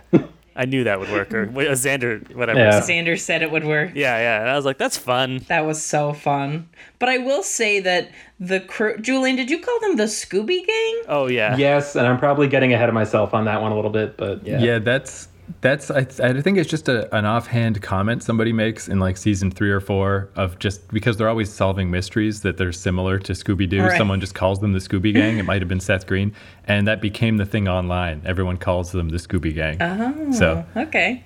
I 0.56 0.64
knew 0.64 0.84
that 0.84 0.98
would 0.98 1.10
work," 1.10 1.32
or 1.34 1.46
wait, 1.52 1.68
Xander, 1.68 2.34
whatever. 2.34 2.58
Yeah. 2.58 2.76
Yeah. 2.76 2.80
Xander 2.80 3.18
said 3.18 3.42
it 3.42 3.50
would 3.50 3.64
work. 3.64 3.90
yeah, 3.94 4.18
yeah, 4.18 4.40
and 4.40 4.50
I 4.50 4.56
was 4.56 4.64
like, 4.64 4.78
"That's 4.78 4.96
fun." 4.96 5.44
That 5.48 5.66
was 5.66 5.82
so 5.82 6.12
fun. 6.12 6.68
But 6.98 7.08
I 7.08 7.18
will 7.18 7.42
say 7.42 7.80
that 7.80 8.10
the 8.40 8.60
crew. 8.60 8.96
Julian, 8.98 9.36
did 9.36 9.50
you 9.50 9.60
call 9.60 9.78
them 9.80 9.96
the 9.96 10.04
Scooby 10.04 10.66
Gang? 10.66 11.02
Oh 11.08 11.26
yeah, 11.28 11.56
Yes, 11.56 11.94
and 11.96 12.06
I'm 12.06 12.18
probably 12.18 12.48
getting 12.48 12.72
ahead 12.72 12.88
of 12.88 12.94
myself 12.94 13.34
on 13.34 13.44
that 13.44 13.60
one 13.62 13.72
a 13.72 13.76
little 13.76 13.90
bit, 13.90 14.16
but 14.16 14.46
yeah. 14.46 14.58
Yeah, 14.58 14.78
that's 14.78 15.28
that's 15.60 15.90
I, 15.90 16.06
I 16.20 16.40
think 16.40 16.58
it's 16.58 16.68
just 16.68 16.88
a, 16.88 17.14
an 17.16 17.24
offhand 17.24 17.80
comment 17.82 18.22
somebody 18.22 18.52
makes 18.52 18.88
in 18.88 18.98
like 18.98 19.16
season 19.16 19.50
three 19.50 19.70
or 19.70 19.80
four 19.80 20.28
of 20.36 20.58
just 20.58 20.88
because 20.88 21.16
they're 21.16 21.28
always 21.28 21.52
solving 21.52 21.90
mysteries 21.90 22.42
that 22.42 22.56
they're 22.56 22.72
similar 22.72 23.18
to 23.20 23.32
Scooby 23.32 23.68
Doo. 23.68 23.82
Right. 23.82 23.96
Someone 23.96 24.20
just 24.20 24.34
calls 24.34 24.60
them 24.60 24.72
the 24.72 24.78
Scooby 24.80 25.12
Gang. 25.12 25.38
It 25.38 25.44
might 25.44 25.62
have 25.62 25.68
been 25.68 25.80
Seth 25.80 26.06
Green, 26.06 26.34
and 26.64 26.86
that 26.88 27.00
became 27.00 27.36
the 27.36 27.46
thing 27.46 27.68
online. 27.68 28.22
Everyone 28.24 28.56
calls 28.56 28.92
them 28.92 29.10
the 29.10 29.18
Scooby 29.18 29.54
Gang. 29.54 29.80
Oh, 29.80 30.32
so 30.32 30.64
Okay. 30.76 31.22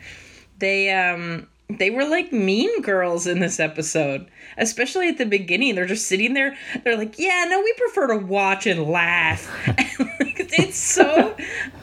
They 0.59 0.91
um 0.91 1.47
they 1.79 1.91
were 1.91 2.05
like 2.05 2.33
mean 2.33 2.83
girls 2.83 3.27
in 3.27 3.39
this 3.41 3.61
episode. 3.61 4.27
Especially 4.59 5.09
at 5.09 5.17
the 5.19 5.25
beginning. 5.25 5.75
They're 5.75 5.87
just 5.87 6.07
sitting 6.07 6.35
there. 6.35 6.57
They're 6.85 6.97
like, 6.97 7.19
yeah, 7.19 7.47
no, 7.49 7.61
we 7.61 7.73
prefer 7.75 8.09
to 8.09 8.17
watch 8.19 8.67
and 8.67 8.85
laugh. 8.85 9.49
it's 10.53 10.79
so 10.79 11.37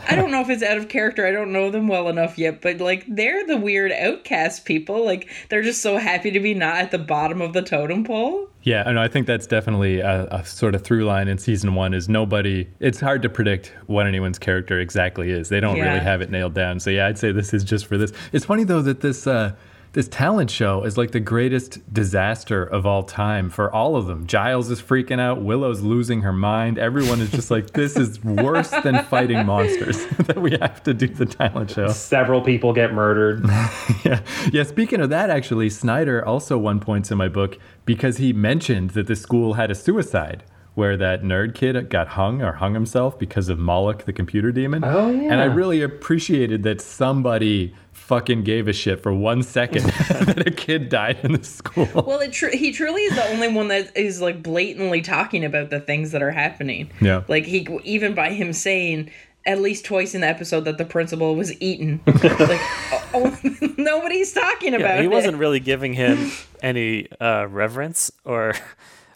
I 0.10 0.16
don't 0.16 0.32
know 0.32 0.42
if 0.42 0.50
it's 0.50 0.64
out 0.64 0.78
of 0.78 0.90
character. 0.90 1.26
I 1.26 1.32
don't 1.32 1.52
know 1.52 1.70
them 1.70 1.88
well 1.88 2.08
enough 2.10 2.38
yet, 2.38 2.62
but 2.62 2.78
like 2.80 3.06
they're 3.08 3.46
the 3.46 3.58
weird 3.58 3.92
outcast 3.92 4.66
people. 4.66 5.06
Like 5.06 5.30
they're 5.50 5.62
just 5.64 5.82
so 5.82 5.98
happy 5.98 6.32
to 6.32 6.40
be 6.40 6.54
not 6.54 6.78
at 6.78 6.92
the 6.92 6.98
bottom 6.98 7.42
of 7.42 7.54
the 7.54 7.62
totem 7.62 8.04
pole. 8.04 8.48
Yeah, 8.64 8.84
and 8.86 9.00
I 9.00 9.08
think 9.08 9.28
that's 9.28 9.48
definitely 9.48 10.00
a, 10.02 10.26
a 10.26 10.44
sort 10.46 10.76
of 10.76 10.84
through 10.84 11.06
line 11.06 11.28
in 11.30 11.38
season 11.38 11.74
one 11.76 11.94
is 11.94 12.10
nobody. 12.10 12.68
It's 12.82 13.00
hard 13.00 13.22
to 13.22 13.30
predict 13.30 13.74
what 13.86 14.08
anyone's 14.08 14.40
character 14.40 14.80
exactly 14.80 15.32
is. 15.32 15.48
They 15.50 15.60
don't 15.62 15.78
Yeah. 15.78 15.90
really 15.94 16.00
have 16.04 16.22
it 16.22 16.30
nailed 16.32 16.54
down. 16.54 16.80
So 16.82 16.90
yeah, 16.90 17.08
I'd 17.08 17.18
say 17.18 17.32
this 17.32 17.54
is 17.54 17.64
just 17.64 17.86
for 17.86 17.98
this. 17.98 18.12
It's 18.34 18.46
funny 18.46 18.64
though 18.66 18.82
that 18.82 19.00
this 19.02 19.26
uh, 19.28 19.54
this 19.98 20.08
talent 20.10 20.51
show 20.51 20.84
is 20.84 20.96
like 20.96 21.10
the 21.10 21.20
greatest 21.20 21.92
disaster 21.92 22.63
of 22.63 22.86
all 22.86 23.01
time 23.01 23.50
for 23.50 23.74
all 23.74 23.96
of 23.96 24.06
them. 24.06 24.27
Giles 24.27 24.70
is 24.70 24.80
freaking 24.80 25.20
out. 25.20 25.42
Willow's 25.42 25.82
losing 25.82 26.22
her 26.22 26.32
mind. 26.32 26.77
Everyone 26.77 27.20
is 27.20 27.32
just 27.32 27.50
like, 27.50 27.72
this 27.72 27.98
is 27.98 28.24
worse 28.24 28.70
than 28.70 29.04
fighting 29.06 29.44
monsters 29.48 30.06
that 30.20 30.39
we 30.39 30.51
have 30.51 30.84
to 30.84 30.94
do 30.94 31.08
the 31.08 31.25
talent 31.25 31.72
show. 31.72 31.88
Several 31.88 32.42
people 32.42 32.74
get 32.74 32.94
murdered. 32.94 33.44
yeah. 34.06 34.22
Yeah. 34.51 34.62
Speaking 34.62 35.01
of 35.01 35.10
that, 35.10 35.32
actually, 35.32 35.68
Snyder 35.72 36.24
also 36.24 36.60
won 36.60 36.80
points 36.80 37.10
in 37.10 37.18
my 37.18 37.27
book 37.27 37.58
because 37.86 38.18
he 38.18 38.34
mentioned 38.34 38.92
that 38.92 39.08
the 39.08 39.16
school 39.16 39.54
had 39.56 39.72
a 39.72 39.75
suicide, 39.75 40.44
where 40.75 40.96
that 40.96 41.24
nerd 41.24 41.56
kid 41.56 41.89
got 41.89 42.10
hung 42.10 42.44
or 42.44 42.54
hung 42.54 42.75
himself 42.75 43.18
because 43.18 43.50
of 43.50 43.58
Moloch, 43.58 44.06
the 44.06 44.13
computer 44.13 44.51
demon. 44.51 44.84
Oh, 44.84 45.10
yeah. 45.10 45.32
And 45.32 45.42
I 45.42 45.46
really 45.46 45.82
appreciated 45.82 46.62
that 46.62 46.82
somebody 46.82 47.74
fucking 48.08 48.42
gave 48.44 48.70
a 48.70 48.74
shit 48.74 49.04
for 49.04 49.14
one 49.14 49.44
second 49.44 49.84
that 50.10 50.48
a 50.48 50.52
kid 50.52 50.88
died 50.88 51.18
in 51.24 51.34
the 51.34 51.44
school. 51.44 51.90
Well, 51.94 52.20
it 52.22 52.32
tr- 52.32 52.48
he 52.56 52.72
truly 52.72 53.02
is 53.02 53.16
the 53.16 53.28
only 53.32 53.50
one 53.50 53.68
that 53.68 53.96
is 53.98 54.22
like 54.22 54.42
blatantly 54.42 55.02
talking 55.02 55.44
about 55.44 55.70
the 55.70 55.82
things 55.82 56.12
that 56.14 56.22
are 56.22 56.32
happening. 56.32 56.90
Yeah. 57.02 57.24
Like 57.28 57.44
he 57.46 57.68
even 57.84 58.14
by 58.16 58.32
him 58.32 58.54
saying 58.54 59.12
at 59.46 59.60
least 59.60 59.84
twice 59.86 60.16
in 60.16 60.22
the 60.22 60.28
episode 60.28 60.62
that 60.62 60.78
the 60.78 60.86
principal 60.86 61.36
was 61.36 61.54
eaten. 61.62 62.00
like 62.08 62.22
oh, 62.22 63.04
oh, 63.14 63.40
nobody's 63.78 64.32
talking 64.34 64.74
about 64.74 64.96
Yeah, 64.96 65.00
he 65.02 65.06
it. 65.06 65.12
wasn't 65.12 65.38
really 65.38 65.60
giving 65.60 65.92
him 65.94 66.32
any 66.62 67.12
uh, 67.20 67.46
reverence 67.50 68.10
or 68.24 68.54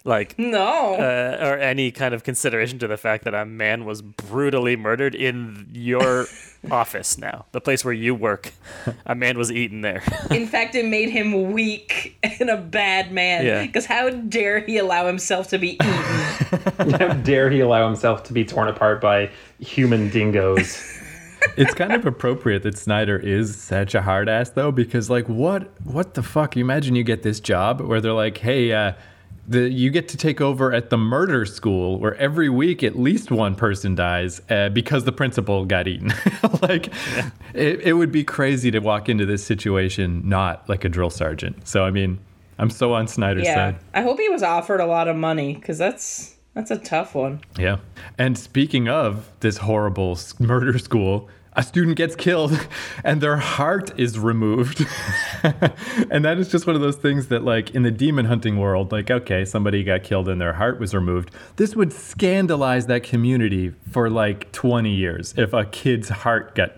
like 0.04 0.38
No. 0.38 0.94
uh, 0.94 1.38
or 1.40 1.58
any 1.58 1.90
kind 1.90 2.12
of 2.14 2.24
consideration 2.24 2.78
to 2.80 2.88
the 2.88 2.96
fact 2.96 3.24
that 3.24 3.34
a 3.34 3.44
man 3.44 3.84
was 3.84 4.02
brutally 4.02 4.76
murdered 4.76 5.14
in 5.14 5.68
your 5.72 6.26
office 6.70 7.18
now, 7.18 7.44
the 7.52 7.60
place 7.60 7.84
where 7.84 7.94
you 7.94 8.14
work. 8.14 8.52
A 9.06 9.14
man 9.14 9.38
was 9.38 9.50
eaten 9.52 9.80
there. 9.80 10.02
In 10.30 10.46
fact, 10.46 10.74
it 10.74 10.86
made 10.86 11.08
him 11.10 11.52
weak 11.52 12.16
and 12.40 12.50
a 12.50 12.56
bad 12.56 13.12
man. 13.12 13.44
Yeah. 13.46 13.62
Because 13.66 13.86
how 13.86 14.10
dare 14.10 14.60
he 14.60 14.78
allow 14.78 15.06
himself 15.06 15.48
to 15.48 15.58
be 15.58 15.70
eaten? 15.74 15.88
How 16.98 17.12
dare 17.14 17.50
he 17.50 17.60
allow 17.60 17.86
himself 17.86 18.24
to 18.24 18.32
be 18.32 18.44
torn 18.44 18.68
apart 18.68 19.00
by 19.00 19.30
human 19.60 20.08
dingoes? 20.10 20.82
it's 21.56 21.74
kind 21.74 21.92
of 21.92 22.06
appropriate 22.06 22.62
that 22.62 22.76
Snyder 22.78 23.16
is 23.16 23.56
such 23.56 23.94
a 23.94 24.02
hard 24.02 24.28
ass 24.28 24.50
though, 24.50 24.70
because 24.72 25.08
like 25.10 25.28
what 25.28 25.70
what 25.84 26.14
the 26.14 26.22
fuck? 26.22 26.56
You 26.56 26.64
imagine 26.64 26.94
you 26.94 27.04
get 27.04 27.22
this 27.22 27.40
job 27.40 27.80
where 27.80 28.00
they're 28.00 28.12
like, 28.12 28.38
hey, 28.38 28.72
uh, 28.72 28.92
the 29.46 29.68
you 29.68 29.90
get 29.90 30.08
to 30.08 30.16
take 30.16 30.40
over 30.40 30.72
at 30.72 30.90
the 30.90 30.96
murder 30.96 31.44
school 31.44 31.98
where 31.98 32.14
every 32.16 32.48
week 32.48 32.82
at 32.82 32.98
least 32.98 33.30
one 33.30 33.54
person 33.54 33.94
dies 33.94 34.40
uh, 34.50 34.68
because 34.68 35.04
the 35.04 35.12
principal 35.12 35.64
got 35.64 35.88
eaten. 35.88 36.12
like 36.62 36.88
it, 37.54 37.80
it 37.80 37.92
would 37.94 38.12
be 38.12 38.24
crazy 38.24 38.70
to 38.70 38.78
walk 38.78 39.08
into 39.08 39.26
this 39.26 39.44
situation 39.44 40.28
not 40.28 40.68
like 40.68 40.84
a 40.84 40.88
drill 40.88 41.10
sergeant. 41.10 41.66
So 41.66 41.84
I 41.84 41.90
mean, 41.90 42.18
I'm 42.58 42.70
so 42.70 42.92
on 42.92 43.08
Snyder's 43.08 43.44
yeah. 43.44 43.54
side. 43.54 43.76
I 43.94 44.02
hope 44.02 44.18
he 44.18 44.28
was 44.28 44.42
offered 44.42 44.80
a 44.80 44.86
lot 44.86 45.08
of 45.08 45.16
money 45.16 45.54
because 45.54 45.78
that's 45.78 46.36
that's 46.54 46.70
a 46.70 46.78
tough 46.78 47.14
one. 47.14 47.40
Yeah. 47.58 47.78
And 48.18 48.36
speaking 48.36 48.88
of 48.88 49.30
this 49.40 49.56
horrible 49.56 50.18
murder 50.38 50.78
school, 50.78 51.28
a 51.54 51.62
student 51.62 51.96
gets 51.96 52.16
killed 52.16 52.58
and 53.04 53.20
their 53.20 53.36
heart 53.36 53.98
is 53.98 54.18
removed. 54.18 54.86
and 56.10 56.24
that 56.24 56.38
is 56.38 56.50
just 56.50 56.66
one 56.66 56.76
of 56.76 56.82
those 56.82 56.96
things 56.96 57.28
that, 57.28 57.44
like, 57.44 57.74
in 57.74 57.82
the 57.82 57.90
demon 57.90 58.24
hunting 58.26 58.58
world, 58.58 58.92
like, 58.92 59.10
okay, 59.10 59.44
somebody 59.44 59.84
got 59.84 60.02
killed 60.02 60.28
and 60.28 60.40
their 60.40 60.54
heart 60.54 60.80
was 60.80 60.94
removed. 60.94 61.30
This 61.56 61.76
would 61.76 61.92
scandalize 61.92 62.86
that 62.86 63.02
community 63.02 63.70
for 63.90 64.08
like 64.08 64.50
20 64.52 64.90
years 64.90 65.34
if 65.36 65.52
a 65.52 65.64
kid's 65.64 66.08
heart 66.08 66.54
got 66.54 66.72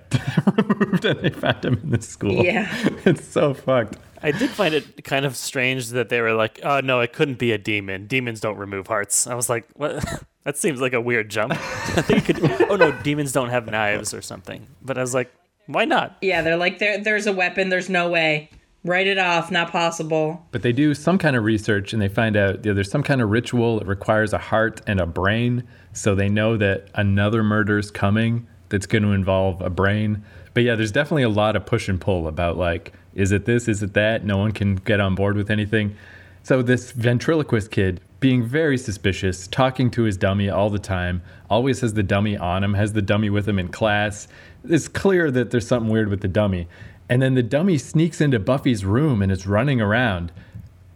removed 0.59 1.05
and 1.05 1.21
they 1.21 1.31
found 1.31 1.65
him 1.65 1.81
in 1.83 1.91
the 1.91 2.03
school. 2.03 2.45
Yeah. 2.45 2.69
It's 3.05 3.25
so 3.25 3.55
fucked. 3.55 3.97
I 4.25 4.31
did 4.31 4.49
find 4.49 4.75
it 4.75 5.05
kind 5.05 5.27
of 5.27 5.37
strange 5.37 5.89
that 5.91 6.09
they 6.09 6.23
were 6.23 6.33
like, 6.33 6.59
"Oh 6.63 6.81
no, 6.81 7.01
it 7.01 7.13
couldn't 7.13 7.39
be 7.39 7.53
a 7.53 7.59
demon. 7.59 8.07
Demons 8.07 8.41
don't 8.41 8.57
remove 8.57 8.87
hearts." 8.87 9.27
I 9.27 9.35
was 9.35 9.51
like, 9.51 9.67
"What? 9.75 10.03
that 10.45 10.57
seems 10.57 10.81
like 10.81 10.95
a 10.95 11.01
weird 11.01 11.29
jump." 11.29 11.53
I 11.53 11.57
think 12.03 12.31
it 12.31 12.37
could. 12.37 12.63
Oh 12.71 12.77
no, 12.77 12.91
demons 13.03 13.33
don't 13.33 13.51
have 13.51 13.67
knives 13.67 14.15
or 14.15 14.23
something. 14.23 14.67
But 14.81 14.97
I 14.97 15.03
was 15.03 15.13
like, 15.13 15.31
"Why 15.67 15.85
not?" 15.85 16.17
Yeah, 16.23 16.41
they're 16.41 16.57
like 16.57 16.79
there 16.79 16.99
there's 16.99 17.27
a 17.27 17.33
weapon, 17.33 17.69
there's 17.69 17.91
no 17.91 18.09
way. 18.09 18.49
Write 18.83 19.07
it 19.07 19.19
off, 19.19 19.51
not 19.51 19.71
possible. 19.71 20.47
But 20.53 20.63
they 20.63 20.73
do 20.73 20.95
some 20.95 21.17
kind 21.19 21.37
of 21.37 21.45
research 21.45 21.93
and 21.93 22.01
they 22.01 22.09
find 22.09 22.37
out 22.37 22.65
you 22.65 22.71
know, 22.71 22.75
there's 22.75 22.91
some 22.91 23.03
kind 23.03 23.23
of 23.23 23.31
ritual 23.31 23.79
that 23.79 23.87
requires 23.87 24.33
a 24.33 24.39
heart 24.39 24.81
and 24.87 25.01
a 25.01 25.07
brain. 25.07 25.65
So 25.93 26.15
they 26.15 26.29
know 26.29 26.57
that 26.59 26.89
another 26.95 27.43
murder's 27.43 27.91
coming 27.91 28.47
that's 28.69 28.87
going 28.87 29.03
to 29.03 29.13
involve 29.13 29.63
a 29.63 29.71
brain. 29.71 30.23
But 30.53 30.65
yeah, 30.65 30.75
there's 30.75 30.93
definitely 30.93 31.23
a 31.23 31.31
lot 31.31 31.57
of 31.57 31.65
push 31.65 31.89
and 31.89 32.01
pull 32.01 32.29
about 32.29 32.59
like, 32.59 32.93
is 33.15 33.33
it 33.33 33.45
this? 33.45 33.69
Is 33.69 33.83
it 33.83 33.95
that? 33.95 34.25
No 34.25 34.39
one 34.39 34.53
can 34.53 34.77
get 34.77 35.01
on 35.01 35.15
board 35.15 35.37
with 35.37 35.51
anything. 35.51 35.97
So 36.43 36.61
this 36.63 36.93
ventriloquist 36.93 37.71
kid 37.71 38.01
being 38.21 38.45
very 38.45 38.79
suspicious, 38.79 39.47
talking 39.47 39.91
to 39.91 40.03
his 40.03 40.17
dummy 40.17 40.49
all 40.49 40.71
the 40.71 40.79
time, 40.79 41.23
always 41.51 41.81
has 41.81 41.95
the 41.95 42.03
dummy 42.03 42.37
on 42.37 42.65
him, 42.65 42.75
has 42.75 42.93
the 42.93 43.03
dummy 43.03 43.31
with 43.31 43.49
him 43.49 43.59
in 43.59 43.69
class. 43.69 44.29
It's 44.65 44.89
clear 44.89 45.31
that 45.31 45.51
there's 45.51 45.67
something 45.67 45.93
weird 45.93 46.09
with 46.09 46.21
the 46.21 46.29
dummy. 46.29 46.67
And 47.09 47.21
then 47.21 47.35
the 47.35 47.43
dummy 47.43 47.79
sneaks 47.79 48.21
into 48.21 48.39
Buffy's 48.39 48.85
room 48.85 49.21
and 49.21 49.31
is 49.31 49.47
running 49.47 49.81
around. 49.81 50.33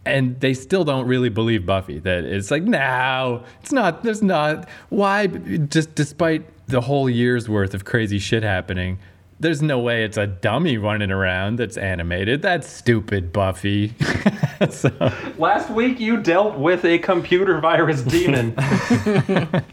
And 0.05 0.39
they 0.39 0.55
still 0.55 0.83
don't 0.83 1.05
really 1.05 1.29
believe 1.29 1.65
Buffy 1.65 1.99
that 1.99 2.23
it's 2.23 2.49
like, 2.49 2.63
no, 2.63 3.43
it's 3.61 3.71
not, 3.71 4.03
there's 4.03 4.23
not. 4.23 4.67
Why? 4.89 5.27
Just 5.27 5.93
despite 5.93 6.45
the 6.67 6.81
whole 6.81 7.09
year's 7.09 7.47
worth 7.47 7.73
of 7.73 7.85
crazy 7.85 8.17
shit 8.17 8.41
happening, 8.41 8.97
there's 9.39 9.61
no 9.61 9.79
way 9.79 10.03
it's 10.03 10.17
a 10.17 10.27
dummy 10.27 10.77
running 10.77 11.11
around 11.11 11.57
that's 11.57 11.77
animated. 11.77 12.41
That's 12.41 12.67
stupid, 12.67 13.31
Buffy. 13.31 13.93
so, 14.69 14.89
Last 15.37 15.69
week 15.69 15.99
you 15.99 16.17
dealt 16.21 16.57
with 16.57 16.83
a 16.85 16.99
computer 16.99 17.59
virus 17.59 18.01
demon. 18.03 18.55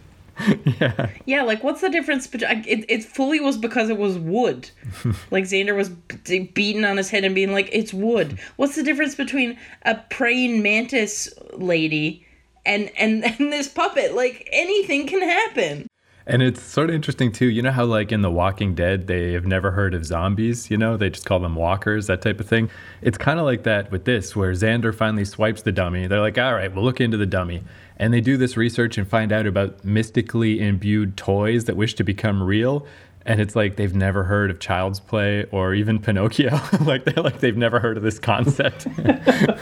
Yeah, 0.79 1.09
Yeah, 1.25 1.43
like 1.45 1.65
what's 1.65 1.81
the 1.81 1.89
difference 1.89 2.27
between 2.27 2.63
it, 2.67 2.85
it 2.91 3.05
fully 3.05 3.41
was 3.41 3.57
because 3.57 3.89
it 3.89 3.97
was 3.97 4.19
wood. 4.19 4.69
like 5.31 5.45
Xander 5.45 5.75
was 5.75 5.89
b- 5.89 6.51
beating 6.55 6.85
on 6.85 6.99
his 6.99 7.09
head 7.09 7.25
and 7.25 7.35
being 7.35 7.53
like 7.53 7.71
it's 7.73 7.95
wood. 7.95 8.39
What's 8.57 8.77
the 8.77 8.83
difference 8.83 9.15
between 9.15 9.57
a 9.87 9.95
praying 10.11 10.63
mantis 10.63 11.33
lady 11.55 12.27
and 12.67 12.91
and 12.99 13.25
and 13.25 13.51
this 13.51 13.67
puppet? 13.69 14.15
Like 14.15 14.47
anything 14.53 15.07
can 15.07 15.23
happen. 15.23 15.89
And 16.29 16.43
it's 16.43 16.61
sort 16.61 16.91
of 16.91 16.97
interesting 16.97 17.31
too. 17.31 17.47
You 17.47 17.63
know 17.63 17.71
how 17.71 17.85
like 17.85 18.11
in 18.11 18.23
The 18.23 18.31
Walking 18.31 18.75
Dead 18.75 19.07
they 19.07 19.33
have 19.33 19.47
never 19.47 19.71
heard 19.71 19.95
of 19.95 20.05
zombies, 20.05 20.71
you 20.71 20.77
know? 20.77 20.97
They 20.97 21.09
just 21.11 21.25
call 21.25 21.39
them 21.39 21.55
walkers, 21.55 22.09
that 22.09 22.21
type 22.21 22.41
of 22.41 22.49
thing. 22.49 22.69
It's 23.01 23.17
kind 23.17 23.39
of 23.39 23.45
like 23.45 23.63
that 23.63 23.93
with 23.93 24.05
this 24.07 24.35
where 24.35 24.51
Xander 24.53 24.93
finally 24.93 25.25
swipes 25.25 25.63
the 25.63 25.71
dummy. 25.71 26.09
They're 26.09 26.21
like, 26.21 26.37
"All 26.37 26.55
right, 26.55 26.73
we'll 26.75 26.85
look 26.85 27.01
into 27.01 27.17
the 27.17 27.27
dummy." 27.27 27.63
And 27.99 28.13
they 28.13 28.21
do 28.21 28.37
this 28.37 28.57
research 28.57 28.99
and 28.99 29.07
find 29.09 29.33
out 29.33 29.47
about 29.47 29.85
mystically 29.85 30.61
imbued 30.61 31.17
toys 31.17 31.65
that 31.67 31.77
wish 31.77 31.95
to 31.95 32.05
become 32.05 32.43
real. 32.43 32.87
And 33.25 33.41
it's 33.41 33.57
like 33.57 33.77
they've 33.77 33.95
never 33.95 34.25
heard 34.25 34.51
of 34.51 34.59
Child's 34.61 35.01
Play 35.01 35.45
or 35.53 35.75
even 35.75 35.99
Pinocchio. 36.01 36.61
like 36.81 37.05
they're 37.05 37.23
like 37.23 37.39
they've 37.39 37.57
never 37.57 37.79
heard 37.79 37.97
of 37.97 38.03
this 38.03 38.19
concept, 38.19 38.85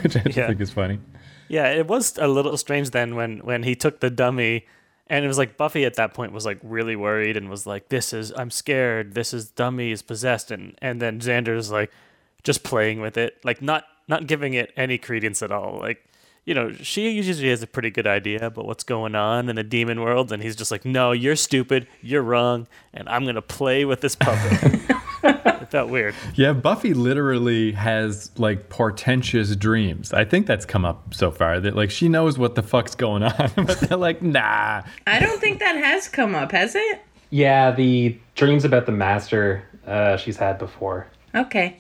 which 0.03 0.17
I 0.17 0.21
just 0.25 0.37
Yeah. 0.37 0.47
think 0.47 0.61
is 0.63 0.71
funny. 0.71 0.99
Yeah, 1.49 1.69
it 1.73 1.87
was 1.87 2.17
a 2.19 2.27
little 2.27 2.57
strange 2.57 2.91
then 2.91 3.17
when 3.17 3.39
when 3.41 3.65
he 3.65 3.75
took 3.75 4.01
the 4.01 4.09
dummy 4.11 4.65
and 5.09 5.25
it 5.25 5.29
was 5.29 5.39
like 5.39 5.57
Buffy 5.57 5.85
at 5.85 5.95
that 5.95 6.15
point 6.15 6.33
was 6.33 6.47
like 6.47 6.59
really 6.63 6.97
worried 6.97 7.37
and 7.37 7.51
was 7.51 7.67
like 7.67 7.89
this 7.89 8.13
is 8.13 8.33
I'm 8.33 8.51
scared. 8.51 9.15
This 9.15 9.35
is 9.35 9.51
dummy 9.51 9.91
is 9.91 10.03
possessed. 10.03 10.51
And 10.51 10.77
and 10.81 11.01
then 11.01 11.21
Xander's 11.21 11.71
like 11.71 11.91
just 12.43 12.63
playing 12.65 13.01
with 13.01 13.17
it 13.17 13.39
like 13.45 13.61
not 13.61 13.85
not 14.09 14.27
giving 14.27 14.55
it 14.55 14.73
any 14.77 14.99
credence 14.99 15.43
at 15.43 15.53
all. 15.53 15.79
Like 15.79 16.05
you 16.45 16.55
know 16.55 16.73
she 16.73 17.11
usually 17.11 17.51
has 17.51 17.63
a 17.63 17.67
pretty 17.67 17.91
good 17.91 18.07
idea 18.07 18.47
about 18.47 18.67
what's 18.67 18.85
going 18.85 19.15
on 19.15 19.49
in 19.49 19.57
the 19.57 19.63
demon 19.63 20.01
world 20.01 20.33
and 20.33 20.43
he's 20.43 20.57
just 20.57 20.71
like 20.71 20.85
no 20.85 21.13
you're 21.13 21.37
stupid. 21.37 21.87
You're 22.01 22.23
wrong 22.23 22.67
and 22.95 23.09
I'm 23.09 23.25
going 23.25 23.35
to 23.35 23.43
play 23.43 23.85
with 23.85 24.01
this 24.01 24.17
puppet. 24.17 24.81
it 25.23 25.47
felt 25.75 25.91
weird 25.91 26.15
Yeah, 26.37 26.53
Buffy 26.53 26.95
literally 26.95 27.73
has 27.73 28.31
like 28.39 28.69
portentous 28.69 29.57
dreams. 29.57 30.13
I 30.13 30.25
think 30.25 30.47
that's 30.47 30.65
come 30.65 30.85
up 30.85 31.13
so 31.13 31.33
far 31.33 31.59
that 31.59 31.75
like 31.75 31.91
she 31.91 32.09
knows 32.09 32.39
what 32.39 32.55
the 32.55 32.63
fuck's 32.63 32.95
going 32.95 33.25
on, 33.25 33.51
but 33.57 33.81
they're 33.81 33.99
like, 33.99 34.23
nah. 34.23 34.83
I 35.05 35.19
don't 35.19 35.41
think 35.41 35.59
that 35.59 35.77
has 35.77 36.07
come 36.09 36.37
up, 36.37 36.53
has 36.53 36.77
it? 36.77 37.03
yeah, 37.31 37.73
the 37.73 38.17
dreams 38.37 38.65
about 38.65 38.87
the 38.87 38.93
master 38.93 39.65
uh, 39.85 40.17
she's 40.17 40.37
had 40.37 40.59
before. 40.59 41.09
Okay. 41.35 41.79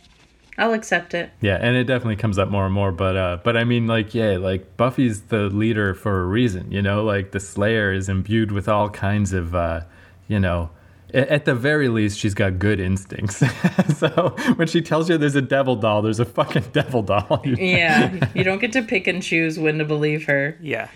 I'll 0.58 0.72
accept 0.72 1.14
it. 1.14 1.30
Yeah, 1.40 1.58
and 1.60 1.76
it 1.76 1.84
definitely 1.84 2.16
comes 2.16 2.36
up 2.36 2.48
more 2.48 2.64
and 2.64 2.74
more. 2.74 2.90
But 2.90 3.16
uh, 3.16 3.38
but 3.44 3.56
I 3.56 3.62
mean, 3.62 3.86
like, 3.86 4.12
yeah, 4.12 4.38
like 4.38 4.76
Buffy's 4.76 5.22
the 5.22 5.42
leader 5.50 5.94
for 5.94 6.20
a 6.20 6.24
reason. 6.24 6.72
You 6.72 6.82
know, 6.82 7.04
like 7.04 7.30
the 7.30 7.38
Slayer 7.38 7.92
is 7.92 8.08
imbued 8.08 8.50
with 8.50 8.68
all 8.68 8.90
kinds 8.90 9.32
of, 9.32 9.54
uh, 9.54 9.82
you 10.26 10.40
know. 10.40 10.70
A- 11.14 11.32
At 11.32 11.44
the 11.44 11.54
very 11.54 11.88
least, 11.88 12.18
she's 12.18 12.34
got 12.34 12.58
good 12.58 12.80
instincts. 12.80 13.36
so 13.98 14.34
when 14.56 14.66
she 14.68 14.80
tells 14.82 15.08
you 15.08 15.16
there's 15.16 15.34
a 15.36 15.42
devil 15.42 15.76
doll, 15.76 16.02
there's 16.02 16.20
a 16.20 16.24
fucking 16.24 16.64
devil 16.72 17.02
doll. 17.02 17.40
Yeah, 17.44 18.28
you 18.34 18.44
don't 18.44 18.60
get 18.60 18.72
to 18.72 18.82
pick 18.82 19.06
and 19.06 19.22
choose 19.22 19.58
when 19.58 19.78
to 19.78 19.84
believe 19.84 20.26
her. 20.26 20.58
Yeah. 20.60 20.88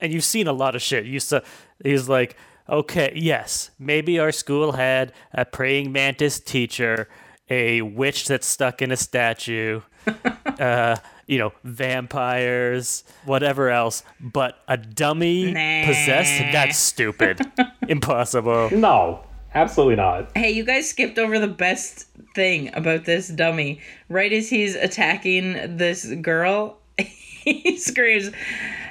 And 0.00 0.12
you've 0.12 0.24
seen 0.24 0.46
a 0.46 0.52
lot 0.52 0.74
of 0.74 0.82
shit. 0.82 1.06
You 1.06 1.20
saw 1.20 1.40
he's 1.82 2.08
like, 2.08 2.36
okay, 2.68 3.12
yes, 3.16 3.70
maybe 3.78 4.18
our 4.18 4.30
school 4.32 4.72
had 4.72 5.12
a 5.32 5.44
praying 5.44 5.90
mantis 5.92 6.38
teacher, 6.40 7.08
a 7.50 7.82
witch 7.82 8.28
that's 8.28 8.46
stuck 8.46 8.80
in 8.82 8.92
a 8.92 8.96
statue, 8.96 9.80
uh, 10.60 10.96
you 11.26 11.38
know, 11.38 11.52
vampires, 11.64 13.04
whatever 13.24 13.70
else, 13.70 14.02
but 14.20 14.58
a 14.68 14.76
dummy 14.76 15.52
Nah. 15.52 15.84
possessed? 15.86 16.38
That's 16.52 16.78
stupid. 16.78 17.40
Impossible. 17.88 18.70
No, 18.72 19.24
absolutely 19.54 19.96
not. 19.96 20.36
Hey, 20.36 20.50
you 20.50 20.64
guys 20.64 20.88
skipped 20.88 21.18
over 21.18 21.38
the 21.38 21.48
best 21.48 22.06
thing 22.34 22.70
about 22.74 23.04
this 23.04 23.28
dummy. 23.28 23.80
Right 24.08 24.32
as 24.32 24.48
he's 24.48 24.74
attacking 24.74 25.76
this 25.76 26.06
girl, 26.20 26.78
he 26.98 27.76
screams, 27.78 28.30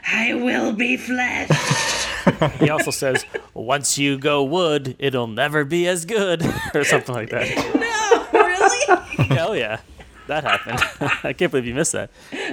I 0.07 0.33
will 0.33 0.73
be 0.73 0.97
flesh. 0.97 1.49
he 2.59 2.69
also 2.69 2.91
says, 2.91 3.25
"Once 3.53 3.97
you 3.97 4.17
go 4.17 4.43
wood, 4.43 4.95
it'll 4.99 5.27
never 5.27 5.65
be 5.65 5.87
as 5.87 6.05
good," 6.05 6.43
or 6.73 6.83
something 6.83 7.13
like 7.15 7.29
that. 7.29 7.47
No, 8.33 8.39
really? 8.41 9.25
Hell 9.35 9.55
yeah, 9.55 9.79
that 10.27 10.43
happened. 10.43 11.09
I 11.23 11.33
can't 11.33 11.51
believe 11.51 11.65
you 11.65 11.73
missed 11.73 11.93
that. 11.93 12.09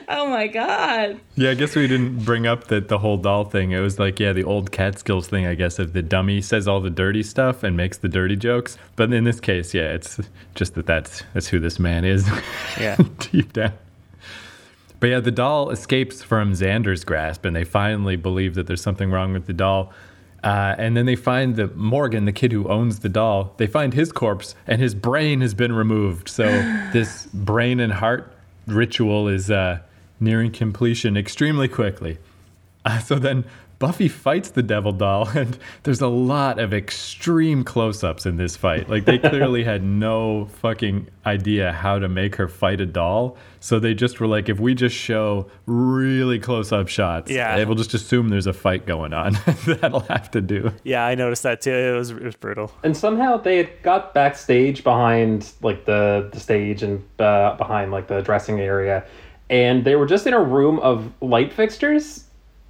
Oh 0.08 0.28
my 0.28 0.46
god. 0.46 1.20
Yeah, 1.36 1.50
I 1.50 1.54
guess 1.54 1.74
we 1.76 1.86
didn't 1.86 2.24
bring 2.24 2.46
up 2.46 2.68
that 2.68 2.88
the 2.88 2.98
whole 2.98 3.16
doll 3.16 3.44
thing. 3.44 3.72
It 3.72 3.80
was 3.80 3.98
like, 3.98 4.18
yeah, 4.18 4.32
the 4.32 4.44
old 4.44 4.72
Catskills 4.72 5.28
thing, 5.28 5.46
I 5.46 5.54
guess, 5.54 5.78
of 5.78 5.92
the 5.92 6.02
dummy 6.02 6.40
says 6.40 6.66
all 6.66 6.80
the 6.80 6.90
dirty 6.90 7.22
stuff 7.22 7.62
and 7.62 7.76
makes 7.76 7.98
the 7.98 8.08
dirty 8.08 8.36
jokes. 8.36 8.78
But 8.96 9.12
in 9.12 9.24
this 9.24 9.40
case, 9.40 9.74
yeah, 9.74 9.92
it's 9.92 10.18
just 10.54 10.74
that 10.74 10.86
that's 10.86 11.22
that's 11.34 11.48
who 11.48 11.60
this 11.60 11.78
man 11.78 12.04
is. 12.04 12.28
Yeah. 12.78 12.96
deep 13.18 13.52
down. 13.52 13.72
But 15.00 15.10
yeah, 15.10 15.20
the 15.20 15.30
doll 15.30 15.70
escapes 15.70 16.22
from 16.22 16.52
Xander's 16.52 17.04
grasp, 17.04 17.44
and 17.44 17.54
they 17.54 17.64
finally 17.64 18.16
believe 18.16 18.54
that 18.54 18.66
there's 18.66 18.80
something 18.80 19.10
wrong 19.10 19.32
with 19.32 19.46
the 19.46 19.52
doll. 19.52 19.92
Uh, 20.44 20.74
and 20.76 20.94
then 20.94 21.06
they 21.06 21.16
find 21.16 21.56
that 21.56 21.74
Morgan, 21.74 22.26
the 22.26 22.32
kid 22.32 22.52
who 22.52 22.68
owns 22.68 22.98
the 22.98 23.08
doll, 23.08 23.54
they 23.56 23.66
find 23.66 23.94
his 23.94 24.12
corpse, 24.12 24.54
and 24.66 24.78
his 24.80 24.94
brain 24.94 25.40
has 25.40 25.54
been 25.54 25.72
removed. 25.72 26.28
So 26.28 26.44
this 26.92 27.26
brain 27.32 27.80
and 27.80 27.94
heart 27.94 28.30
ritual 28.66 29.26
is 29.26 29.50
uh, 29.50 29.80
nearing 30.20 30.52
completion 30.52 31.16
extremely 31.16 31.66
quickly. 31.66 32.18
Uh, 32.84 32.98
so 33.08 33.18
then 33.18 33.44
Buffy 33.78 34.08
fights 34.08 34.50
the 34.50 34.62
devil 34.62 34.92
doll, 34.92 35.28
and 35.34 35.58
there's 35.82 36.00
a 36.00 36.08
lot 36.08 36.58
of 36.58 36.72
extreme 36.72 37.64
close 37.64 38.02
ups 38.04 38.24
in 38.26 38.36
this 38.36 38.56
fight. 38.56 38.88
Like, 38.88 39.04
they 39.04 39.18
clearly 39.18 39.64
had 39.64 39.82
no 39.82 40.46
fucking 40.46 41.08
idea 41.26 41.72
how 41.72 41.98
to 41.98 42.08
make 42.08 42.36
her 42.36 42.48
fight 42.48 42.80
a 42.80 42.86
doll. 42.86 43.36
So 43.60 43.78
they 43.78 43.94
just 43.94 44.20
were 44.20 44.26
like, 44.26 44.48
if 44.48 44.60
we 44.60 44.74
just 44.74 44.94
show 44.94 45.48
really 45.66 46.38
close 46.38 46.70
up 46.72 46.88
shots, 46.88 47.30
Yeah. 47.30 47.56
they 47.56 47.64
will 47.64 47.74
just 47.74 47.94
assume 47.94 48.28
there's 48.28 48.46
a 48.46 48.52
fight 48.52 48.86
going 48.86 49.12
on. 49.14 49.32
That'll 49.66 50.00
have 50.00 50.30
to 50.32 50.40
do. 50.40 50.70
Yeah, 50.84 51.04
I 51.06 51.14
noticed 51.14 51.42
that 51.44 51.60
too. 51.62 51.72
It 51.72 51.92
was 51.96 52.10
it 52.10 52.22
was 52.22 52.36
brutal. 52.36 52.70
And 52.82 52.94
somehow 52.96 53.38
they 53.38 53.56
had 53.56 53.82
got 53.82 54.12
backstage 54.12 54.84
behind 54.84 55.50
like 55.62 55.86
the 55.86 56.28
the 56.32 56.38
stage 56.40 56.82
and 56.82 57.02
uh, 57.18 57.56
behind 57.56 57.90
like 57.90 58.06
the 58.08 58.20
dressing 58.20 58.60
area, 58.60 59.04
and 59.48 59.82
they 59.84 59.96
were 59.96 60.06
just 60.06 60.26
in 60.26 60.34
a 60.34 60.42
room 60.42 60.78
of 60.80 61.10
light 61.22 61.52
fixtures. 61.52 62.24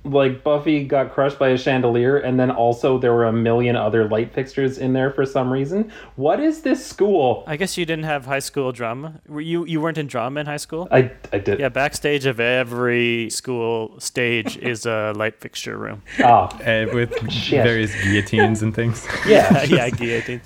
Like 0.05 0.45
Buffy 0.45 0.85
got 0.85 1.13
crushed 1.15 1.39
by 1.39 1.49
a 1.49 1.57
chandelier, 1.59 2.19
and 2.19 2.39
then 2.39 2.51
also 2.51 2.99
there 2.99 3.15
were 3.15 3.25
a 3.25 3.33
million 3.33 3.75
other 3.75 4.07
light 4.07 4.35
fixtures 4.35 4.77
in 4.77 4.93
there 4.93 5.11
for 5.11 5.25
some 5.25 5.51
reason. 5.51 5.91
What 6.17 6.41
is 6.41 6.61
this 6.61 6.85
school? 6.85 7.43
I 7.47 7.57
guess 7.57 7.79
you 7.79 7.87
didn't 7.87 8.05
have 8.05 8.27
high 8.27 8.41
school 8.41 8.71
drama. 8.71 9.21
Were 9.27 9.41
you 9.41 9.65
you 9.65 9.81
weren't 9.81 9.97
in 9.97 10.07
drama 10.07 10.41
in 10.41 10.47
high 10.47 10.59
school? 10.59 10.89
I 10.91 11.11
I 11.33 11.39
did. 11.39 11.59
Yeah, 11.59 11.71
backstage 11.71 12.27
of 12.27 12.39
every 12.39 13.31
school 13.31 13.99
stage 13.99 14.57
is 14.73 14.85
a 14.85 15.13
light 15.17 15.41
fixture 15.41 15.79
room. 15.79 16.03
Oh, 16.21 16.49
Uh, 16.67 16.87
with 16.93 17.13
Shit. 17.33 17.65
various 17.65 17.95
guillotines 18.03 18.63
and 18.63 18.75
things. 18.75 19.07
yeah. 19.27 19.63
yeah, 19.65 19.89
guillotine. 20.01 20.43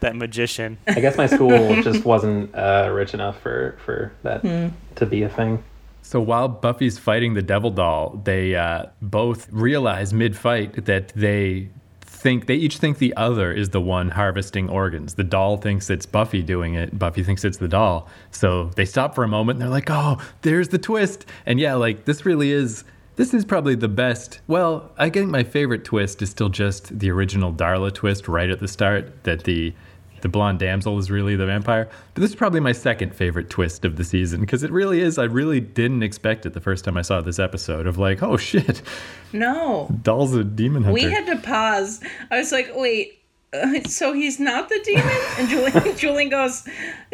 That 0.00 0.16
magician. 0.16 0.78
I 0.86 1.00
guess 1.00 1.18
my 1.18 1.26
school 1.26 1.82
just 1.82 2.06
wasn't 2.06 2.54
uh, 2.54 2.88
rich 2.90 3.12
enough 3.12 3.38
for 3.42 3.76
for 3.84 4.12
that 4.22 4.42
to 4.96 5.04
be 5.04 5.22
a 5.24 5.28
thing. 5.28 5.62
So 6.04 6.20
while 6.20 6.48
Buffy's 6.48 6.98
fighting 6.98 7.32
the 7.32 7.42
devil 7.42 7.70
doll, 7.70 8.20
they 8.24 8.54
uh, 8.54 8.86
both 9.00 9.50
realize 9.50 10.12
mid-fight 10.12 10.84
that 10.84 11.08
they 11.08 11.70
think 12.02 12.46
they 12.46 12.56
each 12.56 12.76
think 12.76 12.98
the 12.98 13.16
other 13.16 13.50
is 13.50 13.70
the 13.70 13.80
one 13.80 14.10
harvesting 14.10 14.68
organs. 14.68 15.14
The 15.14 15.24
doll 15.24 15.56
thinks 15.56 15.88
it's 15.88 16.04
Buffy 16.04 16.42
doing 16.42 16.74
it. 16.74 16.98
Buffy 16.98 17.22
thinks 17.22 17.42
it's 17.42 17.56
the 17.56 17.68
doll. 17.68 18.06
So 18.30 18.70
they 18.76 18.84
stop 18.84 19.14
for 19.14 19.24
a 19.24 19.28
moment 19.28 19.56
and 19.56 19.62
they're 19.62 19.70
like, 19.70 19.90
"Oh, 19.90 20.18
there's 20.42 20.68
the 20.68 20.78
twist." 20.78 21.24
And 21.46 21.58
yeah, 21.58 21.74
like 21.74 22.04
this 22.04 22.26
really 22.26 22.50
is 22.50 22.84
this 23.16 23.32
is 23.32 23.44
probably 23.44 23.74
the 23.74 23.88
best. 23.88 24.40
Well, 24.46 24.90
I 24.98 25.08
think 25.08 25.30
my 25.30 25.42
favorite 25.42 25.84
twist 25.84 26.20
is 26.20 26.30
still 26.30 26.50
just 26.50 26.98
the 26.98 27.10
original 27.10 27.52
Darla 27.52 27.92
twist 27.92 28.28
right 28.28 28.50
at 28.50 28.60
the 28.60 28.68
start 28.68 29.24
that 29.24 29.44
the 29.44 29.72
the 30.24 30.28
blonde 30.30 30.58
damsel 30.58 30.98
is 30.98 31.10
really 31.10 31.36
the 31.36 31.44
vampire. 31.44 31.86
But 32.14 32.22
this 32.22 32.30
is 32.30 32.34
probably 32.34 32.58
my 32.58 32.72
second 32.72 33.14
favorite 33.14 33.50
twist 33.50 33.84
of 33.84 33.96
the 33.96 34.04
season 34.04 34.40
because 34.40 34.62
it 34.62 34.70
really 34.70 35.02
is. 35.02 35.18
I 35.18 35.24
really 35.24 35.60
didn't 35.60 36.02
expect 36.02 36.46
it 36.46 36.54
the 36.54 36.62
first 36.62 36.82
time 36.82 36.96
I 36.96 37.02
saw 37.02 37.20
this 37.20 37.38
episode 37.38 37.86
of 37.86 37.98
like, 37.98 38.22
oh 38.22 38.38
shit, 38.38 38.80
No. 39.34 39.94
Doll's 40.02 40.34
a 40.34 40.42
demon 40.42 40.82
hunter. 40.82 40.94
We 40.94 41.02
had 41.02 41.26
to 41.26 41.36
pause. 41.36 42.00
I 42.30 42.38
was 42.38 42.52
like, 42.52 42.70
wait, 42.74 43.20
uh, 43.54 43.80
so 43.88 44.12
he's 44.12 44.40
not 44.40 44.68
the 44.68 44.80
demon? 44.84 45.16
And 45.38 45.48
Julian, 45.48 45.96
Julian 45.96 46.28
goes, 46.30 46.66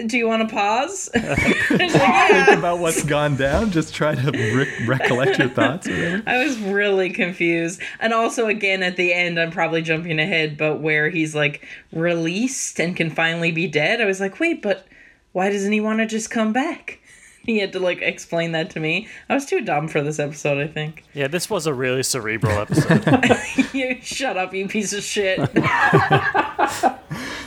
do 0.06 0.16
you 0.16 0.26
want 0.26 0.48
to 0.48 0.54
pause? 0.54 1.10
Like, 1.14 1.92
Think 1.92 2.58
about 2.58 2.78
what's 2.78 3.04
gone 3.04 3.36
down. 3.36 3.70
Just 3.70 3.94
try 3.94 4.14
to 4.14 4.30
re- 4.30 4.86
recollect 4.86 5.38
your 5.38 5.48
thoughts. 5.48 5.86
I 5.88 6.44
was 6.44 6.58
really 6.58 7.10
confused. 7.10 7.80
And 7.98 8.12
also, 8.12 8.46
again, 8.46 8.82
at 8.82 8.96
the 8.96 9.12
end, 9.12 9.38
I'm 9.38 9.50
probably 9.50 9.82
jumping 9.82 10.18
ahead, 10.18 10.56
but 10.56 10.80
where 10.80 11.10
he's 11.10 11.34
like 11.34 11.66
released 11.92 12.80
and 12.80 12.96
can 12.96 13.10
finally 13.10 13.52
be 13.52 13.66
dead, 13.66 14.00
I 14.00 14.06
was 14.06 14.20
like, 14.20 14.40
wait, 14.40 14.62
but 14.62 14.86
why 15.32 15.50
doesn't 15.50 15.72
he 15.72 15.80
want 15.80 16.00
to 16.00 16.06
just 16.06 16.30
come 16.30 16.52
back? 16.52 17.00
He 17.46 17.58
had 17.58 17.72
to 17.72 17.80
like 17.80 18.02
explain 18.02 18.52
that 18.52 18.70
to 18.70 18.80
me. 18.80 19.08
I 19.28 19.34
was 19.34 19.46
too 19.46 19.62
dumb 19.62 19.88
for 19.88 20.02
this 20.02 20.18
episode, 20.18 20.58
I 20.58 20.66
think. 20.66 21.04
Yeah, 21.14 21.26
this 21.26 21.50
was 21.50 21.66
a 21.66 21.74
really 21.74 22.02
cerebral 22.02 22.58
episode. 22.58 23.04
you 23.72 23.98
shut 24.02 24.36
up, 24.36 24.54
you 24.54 24.68
piece 24.68 24.92
of 24.92 25.02
shit. 25.02 25.38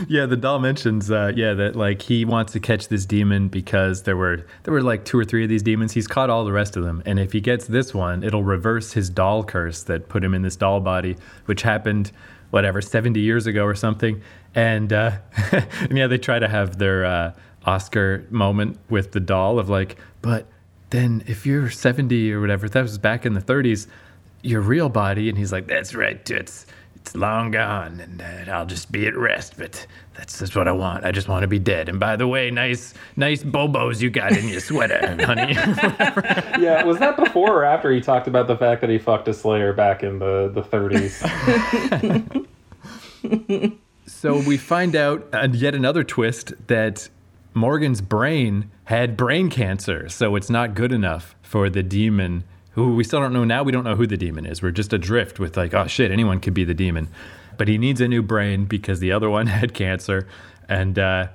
Yeah, 0.08 0.26
the 0.26 0.36
doll 0.36 0.60
mentions, 0.60 1.10
uh, 1.12 1.32
yeah, 1.36 1.54
that 1.54 1.76
like 1.76 2.02
he 2.02 2.26
wants 2.26 2.52
to 2.54 2.60
catch 2.60 2.88
this 2.88 3.06
demon 3.06 3.48
because 3.48 4.04
there 4.04 4.18
were 4.18 4.46
there 4.64 4.74
were 4.74 4.82
like 4.82 5.06
two 5.06 5.18
or 5.18 5.24
three 5.24 5.44
of 5.44 5.50
these 5.50 5.64
demons. 5.64 5.94
He's 5.94 6.08
caught 6.08 6.30
all 6.30 6.44
the 6.46 6.52
rest 6.52 6.76
of 6.76 6.84
them, 6.84 7.02
and 7.06 7.20
if 7.20 7.32
he 7.32 7.40
gets 7.40 7.68
this 7.68 7.94
one, 7.94 8.24
it'll 8.24 8.44
reverse 8.44 8.94
his 8.94 9.10
doll 9.10 9.44
curse 9.44 9.84
that 9.84 10.10
put 10.10 10.24
him 10.24 10.34
in 10.34 10.42
this 10.42 10.56
doll 10.56 10.80
body, 10.80 11.16
which 11.46 11.62
happened 11.62 12.12
whatever 12.50 12.82
seventy 12.82 13.22
years 13.22 13.46
ago 13.48 13.64
or 13.64 13.76
something. 13.76 14.22
And, 14.56 14.94
uh, 14.94 15.18
and 15.52 15.98
yeah, 15.98 16.06
they 16.08 16.20
try 16.20 16.38
to 16.38 16.48
have 16.48 16.78
their 16.78 17.06
uh, 17.06 17.34
Oscar 17.66 18.26
moment 18.30 18.80
with 18.90 19.12
the 19.12 19.20
doll 19.20 19.60
of 19.60 19.70
like, 19.70 19.98
but 20.22 20.48
then 20.90 21.24
if 21.28 21.46
you're 21.46 21.70
seventy 21.70 22.32
or 22.32 22.42
whatever, 22.42 22.68
that 22.70 22.82
was 22.82 22.98
back 22.98 23.26
in 23.26 23.34
the 23.34 23.42
thirties, 23.42 23.88
your 24.42 24.62
real 24.62 24.90
body, 24.90 25.30
and 25.30 25.38
he's 25.38 25.52
like, 25.52 25.68
that's 25.68 25.96
right, 25.96 26.30
it's 26.30 26.66
it's 26.96 27.16
long 27.16 27.52
gone, 27.52 28.00
and 28.00 28.22
uh, 28.22 28.52
I'll 28.52 28.66
just 28.66 28.90
be 28.90 29.06
at 29.08 29.18
rest. 29.18 29.58
But 29.58 29.86
that's 30.16 30.40
just 30.40 30.56
what 30.56 30.70
I 30.70 30.72
want. 30.72 31.04
I 31.04 31.12
just 31.12 31.28
want 31.28 31.42
to 31.42 31.50
be 31.50 31.60
dead. 31.60 31.90
And 31.90 32.00
by 32.00 32.16
the 32.16 32.28
way, 32.28 32.50
nice, 32.50 32.94
nice 33.18 33.44
bobos 33.44 34.02
you 34.02 34.10
got 34.10 34.32
in 34.32 34.48
your 34.48 34.62
sweater, 34.62 35.18
honey. 35.26 35.54
Yeah, 36.64 36.84
was 36.84 37.00
that 37.00 37.18
before 37.18 37.52
or 37.52 37.66
after 37.66 37.92
he 37.92 38.00
talked 38.00 38.28
about 38.28 38.48
the 38.48 38.56
fact 38.56 38.80
that 38.82 38.90
he 38.90 38.98
fucked 38.98 39.28
a 39.28 39.34
Slayer 39.34 39.74
back 39.74 40.02
in 40.02 40.20
the 40.20 40.50
the 40.54 40.62
30s? 40.62 41.20
so 44.08 44.38
we 44.48 44.56
find 44.56 44.96
out, 44.96 45.28
and 45.34 45.56
yet 45.56 45.76
another 45.76 46.06
twist 46.06 46.54
that 46.68 47.10
Morgan's 47.54 48.02
brain 48.02 48.72
had 48.86 49.16
brain 49.18 49.50
cancer. 49.50 50.10
So 50.10 50.36
it's 50.36 50.50
not 50.50 50.76
good 50.76 50.92
enough 50.92 51.36
for 51.42 51.70
the 51.70 51.84
demon. 51.84 52.44
Who 52.72 52.96
we 52.96 53.04
still 53.04 53.20
don't 53.20 53.34
know 53.34 53.44
now. 53.44 53.64
We 53.64 53.72
don't 53.72 53.84
know 53.84 53.96
who 53.96 54.08
the 54.08 54.18
demon 54.18 54.46
is. 54.46 54.62
We're 54.62 54.72
just 54.72 54.94
adrift 54.94 55.40
with 55.40 55.56
like, 55.58 55.74
oh 55.74 55.88
shit, 55.88 56.12
anyone 56.12 56.40
could 56.40 56.54
be 56.54 56.64
the 56.64 56.74
demon. 56.74 57.08
But 57.58 57.68
he 57.68 57.78
needs 57.78 58.02
a 58.02 58.08
new 58.08 58.24
brain 58.24 58.66
because 58.66 59.00
the 59.00 59.12
other 59.12 59.30
one 59.30 59.48
had 59.60 59.74
cancer, 59.74 60.28
and. 60.68 60.98
uh 60.98 61.28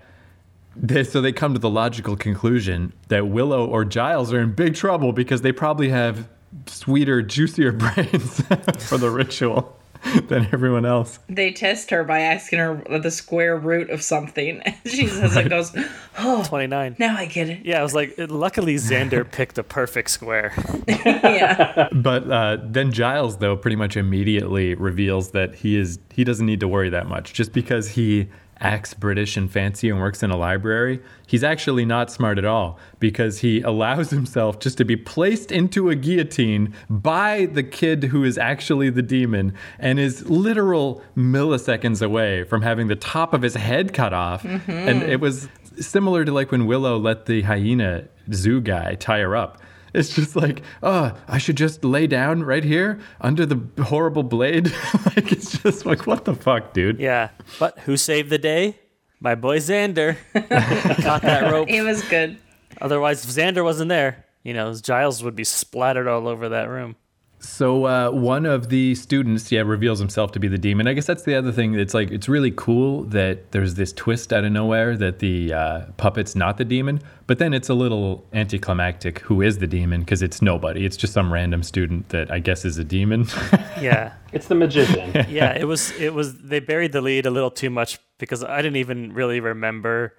They, 0.80 1.02
so 1.04 1.20
they 1.20 1.32
come 1.32 1.54
to 1.54 1.58
the 1.60 1.70
logical 1.70 2.16
conclusion 2.16 2.92
that 3.08 3.26
Willow 3.26 3.66
or 3.66 3.84
Giles 3.84 4.32
are 4.32 4.40
in 4.40 4.52
big 4.52 4.74
trouble 4.76 5.12
because 5.12 5.42
they 5.42 5.50
probably 5.50 5.88
have 5.88 6.28
sweeter, 6.66 7.20
juicier 7.22 7.72
brains 7.84 8.40
for 8.88 8.96
the 8.98 9.10
ritual 9.10 9.77
than 10.28 10.48
everyone 10.52 10.84
else. 10.86 11.18
they 11.28 11.52
test 11.52 11.90
her 11.90 12.04
by 12.04 12.20
asking 12.20 12.58
her 12.58 12.82
the 13.00 13.10
square 13.10 13.56
root 13.56 13.90
of 13.90 14.02
something. 14.02 14.60
And 14.60 14.76
she 14.86 15.06
says 15.06 15.36
it 15.36 15.48
goes, 15.48 15.74
Oh, 16.18 16.44
29. 16.46 16.96
now 16.98 17.16
I 17.16 17.26
get 17.26 17.48
it. 17.48 17.64
Yeah, 17.64 17.80
I 17.80 17.82
was 17.82 17.94
like, 17.94 18.14
luckily 18.18 18.74
Xander 18.76 19.30
picked 19.32 19.58
a 19.58 19.62
perfect 19.62 20.10
square. 20.10 20.52
Yeah. 20.86 21.88
But 21.92 22.30
uh, 22.30 22.58
then 22.62 22.92
Giles, 22.92 23.38
though, 23.38 23.56
pretty 23.56 23.76
much 23.76 23.96
immediately 23.96 24.74
reveals 24.74 25.30
that 25.32 25.54
he 25.54 25.76
is 25.76 25.98
he 26.12 26.24
doesn't 26.24 26.46
need 26.46 26.60
to 26.60 26.68
worry 26.68 26.88
that 26.90 27.06
much. 27.06 27.32
Just 27.32 27.52
because 27.52 27.88
he 27.90 28.28
acts 28.60 28.94
British 28.94 29.36
and 29.36 29.50
fancy 29.50 29.88
and 29.88 30.00
works 30.00 30.22
in 30.22 30.30
a 30.30 30.36
library, 30.36 31.00
he's 31.26 31.44
actually 31.44 31.84
not 31.84 32.10
smart 32.10 32.38
at 32.38 32.44
all 32.44 32.78
because 32.98 33.38
he 33.38 33.60
allows 33.62 34.10
himself 34.10 34.58
just 34.58 34.78
to 34.78 34.84
be 34.84 34.96
placed 34.96 35.52
into 35.52 35.90
a 35.90 35.94
guillotine 35.94 36.74
by 36.88 37.46
the 37.46 37.62
kid 37.62 38.04
who 38.04 38.24
is 38.24 38.38
actually 38.38 38.90
the 38.90 39.02
demon 39.02 39.54
and 39.78 39.98
is 39.98 40.28
literal 40.28 41.02
milliseconds 41.16 42.02
away 42.02 42.44
from 42.44 42.62
having 42.62 42.88
the 42.88 42.96
top 42.96 43.32
of 43.34 43.42
his 43.42 43.54
head 43.54 43.92
cut 43.92 44.12
off. 44.12 44.42
Mm-hmm. 44.42 44.70
And 44.70 45.02
it 45.02 45.20
was 45.20 45.48
similar 45.80 46.24
to 46.24 46.32
like 46.32 46.50
when 46.50 46.66
Willow 46.66 46.98
let 46.98 47.26
the 47.26 47.42
hyena 47.42 48.08
zoo 48.32 48.60
guy 48.60 48.94
tie 48.96 49.20
her 49.20 49.36
up. 49.36 49.60
It's 49.98 50.14
just 50.14 50.36
like, 50.36 50.62
oh, 50.82 51.12
I 51.26 51.38
should 51.38 51.56
just 51.56 51.84
lay 51.84 52.06
down 52.06 52.44
right 52.44 52.62
here 52.62 53.00
under 53.20 53.44
the 53.44 53.60
horrible 53.82 54.22
blade. 54.22 54.66
like, 55.16 55.32
it's 55.32 55.58
just 55.58 55.84
like, 55.84 56.06
what 56.06 56.24
the 56.24 56.34
fuck, 56.34 56.72
dude? 56.72 57.00
Yeah, 57.00 57.30
but 57.58 57.78
who 57.80 57.96
saved 57.96 58.30
the 58.30 58.38
day? 58.38 58.78
My 59.20 59.34
boy 59.34 59.58
Xander. 59.58 60.16
Caught 60.32 61.22
that 61.22 61.50
rope. 61.52 61.68
It 61.68 61.82
was 61.82 62.02
good. 62.02 62.38
Otherwise, 62.80 63.24
if 63.24 63.30
Xander 63.30 63.64
wasn't 63.64 63.88
there, 63.88 64.24
you 64.44 64.54
know, 64.54 64.72
Giles 64.74 65.22
would 65.24 65.34
be 65.34 65.44
splattered 65.44 66.06
all 66.06 66.28
over 66.28 66.50
that 66.50 66.68
room. 66.68 66.94
So 67.40 67.84
uh, 67.84 68.10
one 68.10 68.46
of 68.46 68.68
the 68.68 68.94
students, 68.94 69.50
yeah, 69.52 69.60
reveals 69.60 69.98
himself 69.98 70.32
to 70.32 70.40
be 70.40 70.48
the 70.48 70.58
demon. 70.58 70.88
I 70.88 70.92
guess 70.92 71.06
that's 71.06 71.22
the 71.22 71.34
other 71.36 71.52
thing. 71.52 71.74
It's 71.74 71.94
like 71.94 72.10
it's 72.10 72.28
really 72.28 72.50
cool 72.50 73.04
that 73.04 73.52
there's 73.52 73.74
this 73.74 73.92
twist 73.92 74.32
out 74.32 74.44
of 74.44 74.52
nowhere 74.52 74.96
that 74.96 75.20
the 75.20 75.52
uh, 75.52 75.80
puppet's 75.96 76.34
not 76.34 76.56
the 76.56 76.64
demon, 76.64 77.00
but 77.26 77.38
then 77.38 77.54
it's 77.54 77.68
a 77.68 77.74
little 77.74 78.26
anticlimactic. 78.32 79.20
Who 79.20 79.40
is 79.40 79.58
the 79.58 79.66
demon? 79.66 80.00
Because 80.00 80.20
it's 80.22 80.42
nobody. 80.42 80.84
It's 80.84 80.96
just 80.96 81.12
some 81.12 81.32
random 81.32 81.62
student 81.62 82.08
that 82.08 82.30
I 82.30 82.40
guess 82.40 82.64
is 82.64 82.78
a 82.78 82.84
demon. 82.84 83.26
Yeah. 83.80 84.14
It's 84.32 84.48
the 84.48 84.56
magician. 84.56 85.12
yeah, 85.28 85.56
it 85.56 85.64
was 85.64 85.92
it 85.92 86.12
was 86.12 86.36
they 86.38 86.58
buried 86.58 86.90
the 86.90 87.00
lead 87.00 87.26
a 87.26 87.30
little 87.30 87.50
too 87.50 87.70
much 87.70 88.00
because 88.18 88.42
I 88.42 88.56
didn't 88.56 88.76
even 88.76 89.12
really 89.12 89.38
remember 89.38 90.14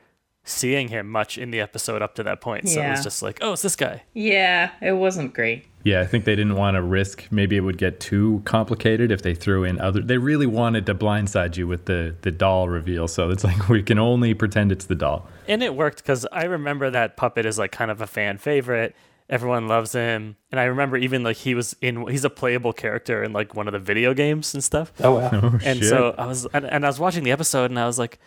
seeing 0.49 0.87
him 0.89 1.07
much 1.09 1.37
in 1.37 1.51
the 1.51 1.59
episode 1.59 2.01
up 2.01 2.15
to 2.15 2.23
that 2.23 2.41
point. 2.41 2.67
So 2.69 2.81
it 2.81 2.89
was 2.89 3.03
just 3.03 3.21
like, 3.21 3.39
oh, 3.41 3.53
it's 3.53 3.61
this 3.61 3.75
guy. 3.75 4.03
Yeah, 4.13 4.71
it 4.81 4.93
wasn't 4.93 5.33
great. 5.33 5.65
yeah, 5.83 6.01
I 6.01 6.05
think 6.05 6.25
they 6.25 6.35
didn't 6.35 6.55
want 6.55 6.75
to 6.75 6.81
risk. 6.81 7.27
Maybe 7.31 7.55
it 7.55 7.61
would 7.61 7.77
get 7.77 7.99
too 7.99 8.41
complicated 8.45 9.11
if 9.11 9.21
they 9.21 9.33
threw 9.35 9.63
in 9.63 9.79
other. 9.79 10.01
They 10.01 10.17
really 10.17 10.45
wanted 10.47 10.85
to 10.87 10.95
blindside 10.95 11.55
you 11.57 11.67
with 11.67 11.85
the 11.85 12.15
the 12.21 12.31
doll 12.31 12.67
reveal. 12.67 13.07
So 13.07 13.29
it's 13.29 13.43
like 13.43 13.69
we 13.75 13.81
can 13.83 13.99
only 13.99 14.33
pretend 14.33 14.71
it's 14.71 14.85
the 14.85 14.95
doll. 14.95 15.27
And 15.47 15.63
it 15.63 15.75
worked 15.75 15.97
because 16.03 16.25
I 16.31 16.43
remember 16.45 16.89
that 16.89 17.15
puppet 17.15 17.45
is 17.45 17.57
like 17.57 17.71
kind 17.71 17.91
of 17.91 18.01
a 18.01 18.07
fan 18.07 18.37
favorite. 18.37 18.95
Everyone 19.29 19.67
loves 19.67 19.91
him, 19.93 20.37
and 20.51 20.59
I 20.59 20.63
remember 20.63 20.97
even 20.97 21.21
like 21.21 21.37
he 21.37 21.53
was 21.53 21.75
in. 21.81 22.07
He's 22.07 22.25
a 22.25 22.31
playable 22.31 22.73
character 22.73 23.23
in 23.23 23.31
like 23.31 23.53
one 23.53 23.67
of 23.67 23.73
the 23.73 23.79
video 23.79 24.15
games 24.15 24.55
and 24.55 24.63
stuff. 24.63 24.91
Oh 25.03 25.19
wow. 25.19 25.29
Oh, 25.43 25.59
and 25.63 25.79
shit. 25.79 25.87
so 25.89 26.15
I 26.17 26.25
was, 26.25 26.47
and, 26.51 26.65
and 26.65 26.83
I 26.83 26.89
was 26.89 26.99
watching 26.99 27.23
the 27.23 27.31
episode, 27.31 27.69
and 27.69 27.79
I 27.79 27.85
was 27.85 27.99
like, 27.99 28.17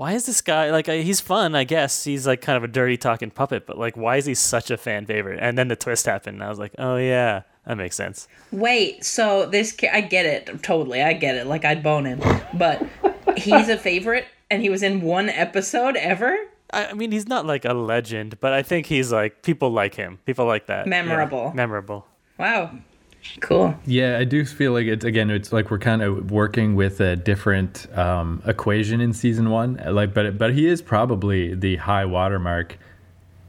why 0.00 0.12
is 0.14 0.24
this 0.24 0.40
guy 0.40 0.70
like? 0.70 0.88
uh, 0.88 0.94
He's 0.94 1.20
fun, 1.20 1.54
I 1.54 1.64
guess. 1.64 2.04
He's 2.04 2.26
like 2.26 2.40
kind 2.40 2.56
of 2.56 2.64
a 2.64 2.68
dirty 2.68 2.96
talking 2.96 3.30
puppet, 3.30 3.66
but 3.66 3.76
like, 3.76 3.98
why 3.98 4.16
is 4.16 4.24
he 4.24 4.34
such 4.34 4.70
a 4.70 4.78
fan 4.78 5.04
favorite? 5.04 5.38
And 5.42 5.58
then 5.58 5.68
the 5.68 5.76
twist 5.76 6.06
happened, 6.06 6.36
and 6.36 6.42
I 6.42 6.48
was 6.48 6.58
like, 6.58 6.72
oh 6.78 6.96
yeah, 6.96 7.42
that 7.66 7.76
makes 7.76 7.96
sense. 7.96 8.26
Wait, 8.50 9.04
so 9.04 9.44
this 9.44 9.76
ca- 9.78 9.90
I 9.92 10.00
get 10.00 10.24
it 10.24 10.62
totally. 10.62 11.02
I 11.02 11.12
get 11.12 11.36
it. 11.36 11.46
Like 11.46 11.66
I'd 11.66 11.82
bone 11.82 12.06
him, 12.06 12.22
but 12.54 12.82
he's 13.36 13.68
a 13.68 13.76
favorite, 13.76 14.24
and 14.50 14.62
he 14.62 14.70
was 14.70 14.82
in 14.82 15.02
one 15.02 15.28
episode 15.28 15.96
ever. 15.96 16.34
I, 16.72 16.94
mean, 16.94 17.12
he's 17.12 17.28
not 17.28 17.44
like 17.44 17.66
a 17.66 17.74
legend, 17.74 18.40
but 18.40 18.54
I 18.54 18.62
think 18.62 18.86
he's 18.86 19.12
like 19.12 19.42
people 19.42 19.68
like 19.68 19.96
him. 19.96 20.18
People 20.24 20.46
like 20.46 20.64
that. 20.68 20.86
Yeah. 20.86 20.90
Memorable. 21.02 21.52
Memorable. 21.52 22.06
Wow, 22.38 22.70
cool. 23.40 23.74
Yeah, 23.86 24.18
I 24.18 24.24
do 24.24 24.44
feel 24.44 24.72
like 24.72 24.86
it's 24.86 25.04
again. 25.04 25.30
It's 25.30 25.52
like 25.52 25.70
we're 25.70 25.78
kind 25.78 26.02
of 26.02 26.30
working 26.30 26.74
with 26.74 27.00
a 27.00 27.16
different 27.16 27.86
um, 27.96 28.42
equation 28.46 29.00
in 29.00 29.12
season 29.12 29.50
one. 29.50 29.80
Like, 29.86 30.14
but 30.14 30.38
but 30.38 30.54
he 30.54 30.66
is 30.66 30.82
probably 30.82 31.54
the 31.54 31.76
high 31.76 32.04
watermark 32.04 32.78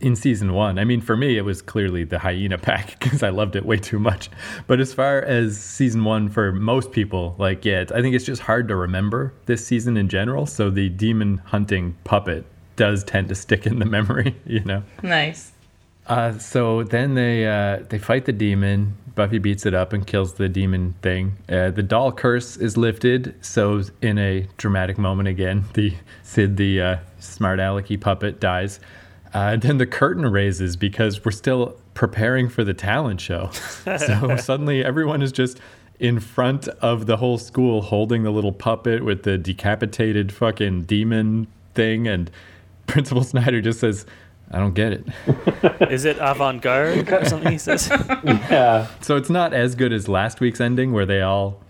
in 0.02 0.16
season 0.16 0.54
one. 0.54 0.80
I 0.80 0.84
mean, 0.84 1.00
for 1.00 1.16
me, 1.16 1.38
it 1.38 1.44
was 1.44 1.62
clearly 1.62 2.04
the 2.04 2.20
hyena 2.20 2.58
pack 2.58 3.00
because 3.00 3.24
I 3.24 3.30
loved 3.30 3.56
it 3.56 3.66
way 3.66 3.78
too 3.78 4.00
much. 4.00 4.30
But 4.68 4.80
as 4.80 4.94
far 4.94 5.22
as 5.22 5.58
season 5.62 6.04
one 6.04 6.30
for 6.30 6.52
most 6.52 6.92
people, 6.92 7.36
like 7.38 7.64
yeah, 7.64 7.82
it's, 7.82 7.92
I 7.92 8.02
think 8.02 8.16
it's 8.16 8.26
just 8.26 8.42
hard 8.42 8.68
to 8.68 8.76
remember 8.76 9.34
this 9.46 9.66
season 9.66 9.98
in 9.98 10.10
general. 10.10 10.46
So 10.46 10.70
the 10.70 10.90
demon 10.90 11.38
hunting 11.46 11.96
puppet 12.04 12.46
does 12.76 13.04
tend 13.04 13.30
to 13.30 13.36
stick 13.36 13.66
in 13.66 13.80
the 13.80 13.86
memory, 13.98 14.36
you 14.46 14.64
know. 14.64 14.84
Nice. 15.04 15.52
Uh, 16.08 16.38
so 16.40 16.84
then 16.84 17.14
they 17.14 17.48
uh, 17.48 17.84
they 17.90 18.00
fight 18.00 18.26
the 18.26 18.34
demon. 18.34 18.98
Buffy 19.16 19.40
beats 19.40 19.66
it 19.66 19.74
up 19.74 19.94
and 19.94 20.06
kills 20.06 20.36
the 20.36 20.48
demon 20.48 20.96
thing. 21.02 21.38
Uh, 21.50 21.72
the 21.72 21.84
doll 21.84 22.12
curse 22.12 22.58
is 22.58 22.78
lifted. 22.78 23.36
So 23.42 23.84
in 24.02 24.18
a 24.18 24.48
dramatic 24.58 24.98
moment 24.98 25.28
again, 25.28 25.66
the 25.74 25.94
Sid, 26.24 26.58
the 26.58 26.82
uh, 26.82 26.98
smart 27.20 27.60
alecky 27.60 28.00
puppet, 28.00 28.40
dies. 28.40 28.80
Uh, 29.34 29.56
then 29.58 29.78
the 29.78 29.86
curtain 29.86 30.26
raises 30.26 30.76
because 30.76 31.24
we're 31.24 31.32
still 31.32 31.78
preparing 31.94 32.50
for 32.50 32.64
the 32.64 32.74
talent 32.74 33.22
show. 33.22 33.50
so 33.52 34.36
suddenly 34.38 34.84
everyone 34.84 35.22
is 35.22 35.32
just 35.32 35.60
in 36.00 36.20
front 36.20 36.68
of 36.68 37.06
the 37.06 37.18
whole 37.18 37.38
school 37.38 37.82
holding 37.82 38.24
the 38.24 38.32
little 38.32 38.52
puppet 38.52 39.06
with 39.06 39.22
the 39.24 39.38
decapitated 39.38 40.32
fucking 40.32 40.84
demon 40.84 41.46
thing, 41.76 42.08
and 42.08 42.32
Principal 42.88 43.24
Snyder 43.24 43.62
just 43.62 43.80
says, 43.80 44.06
"I 44.52 44.60
don't 44.60 44.74
get 44.74 44.94
it. 44.94 45.06
Is 45.92 46.06
it 46.06 46.18
avant 46.20 46.62
garde 46.62 47.12
or 47.12 47.26
something? 47.30 47.52
He 47.52 47.58
says. 47.58 47.88
Yeah. 48.24 48.88
So 49.02 49.16
it's 49.18 49.30
not 49.30 49.54
as 49.54 49.76
good 49.76 49.94
as 49.94 50.08
last 50.08 50.40
week's 50.40 50.62
ending 50.62 50.92
where 50.92 51.06
they 51.06 51.22
all 51.22 51.62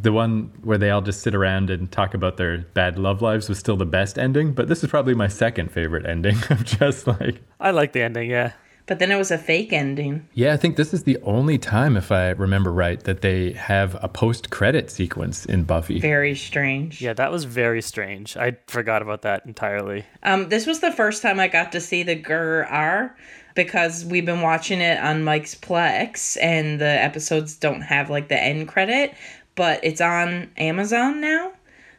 the 0.00 0.12
one 0.12 0.52
where 0.62 0.78
they 0.78 0.90
all 0.90 1.02
just 1.02 1.20
sit 1.22 1.34
around 1.34 1.68
and 1.70 1.90
talk 1.90 2.14
about 2.14 2.36
their 2.36 2.58
bad 2.58 2.98
love 2.98 3.20
lives 3.22 3.48
was 3.48 3.58
still 3.58 3.76
the 3.76 3.86
best 3.86 4.18
ending, 4.18 4.52
but 4.52 4.68
this 4.68 4.84
is 4.84 4.90
probably 4.90 5.14
my 5.14 5.28
second 5.28 5.70
favorite 5.72 6.06
ending 6.06 6.36
of 6.50 6.64
just 6.64 7.06
like 7.06 7.42
I 7.58 7.72
like 7.72 7.92
the 7.92 8.02
ending. 8.02 8.30
Yeah. 8.30 8.52
But 8.86 8.98
then 8.98 9.12
it 9.12 9.16
was 9.16 9.30
a 9.30 9.38
fake 9.38 9.72
ending. 9.72 10.28
Yeah, 10.34 10.52
I 10.52 10.56
think 10.56 10.76
this 10.76 10.92
is 10.92 11.04
the 11.04 11.18
only 11.22 11.58
time 11.58 11.96
if 11.96 12.10
I 12.10 12.30
remember 12.30 12.72
right 12.72 13.02
that 13.04 13.20
they 13.20 13.52
have 13.52 13.96
a 14.02 14.08
post-credit 14.08 14.90
sequence 14.90 15.46
in 15.46 15.64
Buffy. 15.64 16.00
Very 16.00 16.34
strange. 16.34 17.00
Yeah, 17.00 17.12
that 17.12 17.30
was 17.30 17.44
very 17.44 17.82
strange. 17.82 18.36
I 18.36 18.56
forgot 18.66 19.02
about 19.02 19.22
that 19.22 19.46
entirely. 19.46 20.04
Um, 20.22 20.48
this 20.48 20.66
was 20.66 20.80
the 20.80 20.92
first 20.92 21.22
time 21.22 21.38
I 21.38 21.48
got 21.48 21.72
to 21.72 21.80
see 21.80 22.02
the 22.02 22.16
Grr 22.16 22.68
Argh 22.68 23.12
because 23.54 24.04
we've 24.04 24.26
been 24.26 24.42
watching 24.42 24.80
it 24.80 24.98
on 25.00 25.24
Mike's 25.24 25.54
Plex 25.54 26.36
and 26.40 26.80
the 26.80 26.84
episodes 26.84 27.56
don't 27.56 27.82
have 27.82 28.10
like 28.10 28.28
the 28.28 28.40
end 28.40 28.68
credit, 28.68 29.14
but 29.54 29.80
it's 29.82 30.00
on 30.00 30.50
Amazon 30.56 31.20
now. 31.20 31.52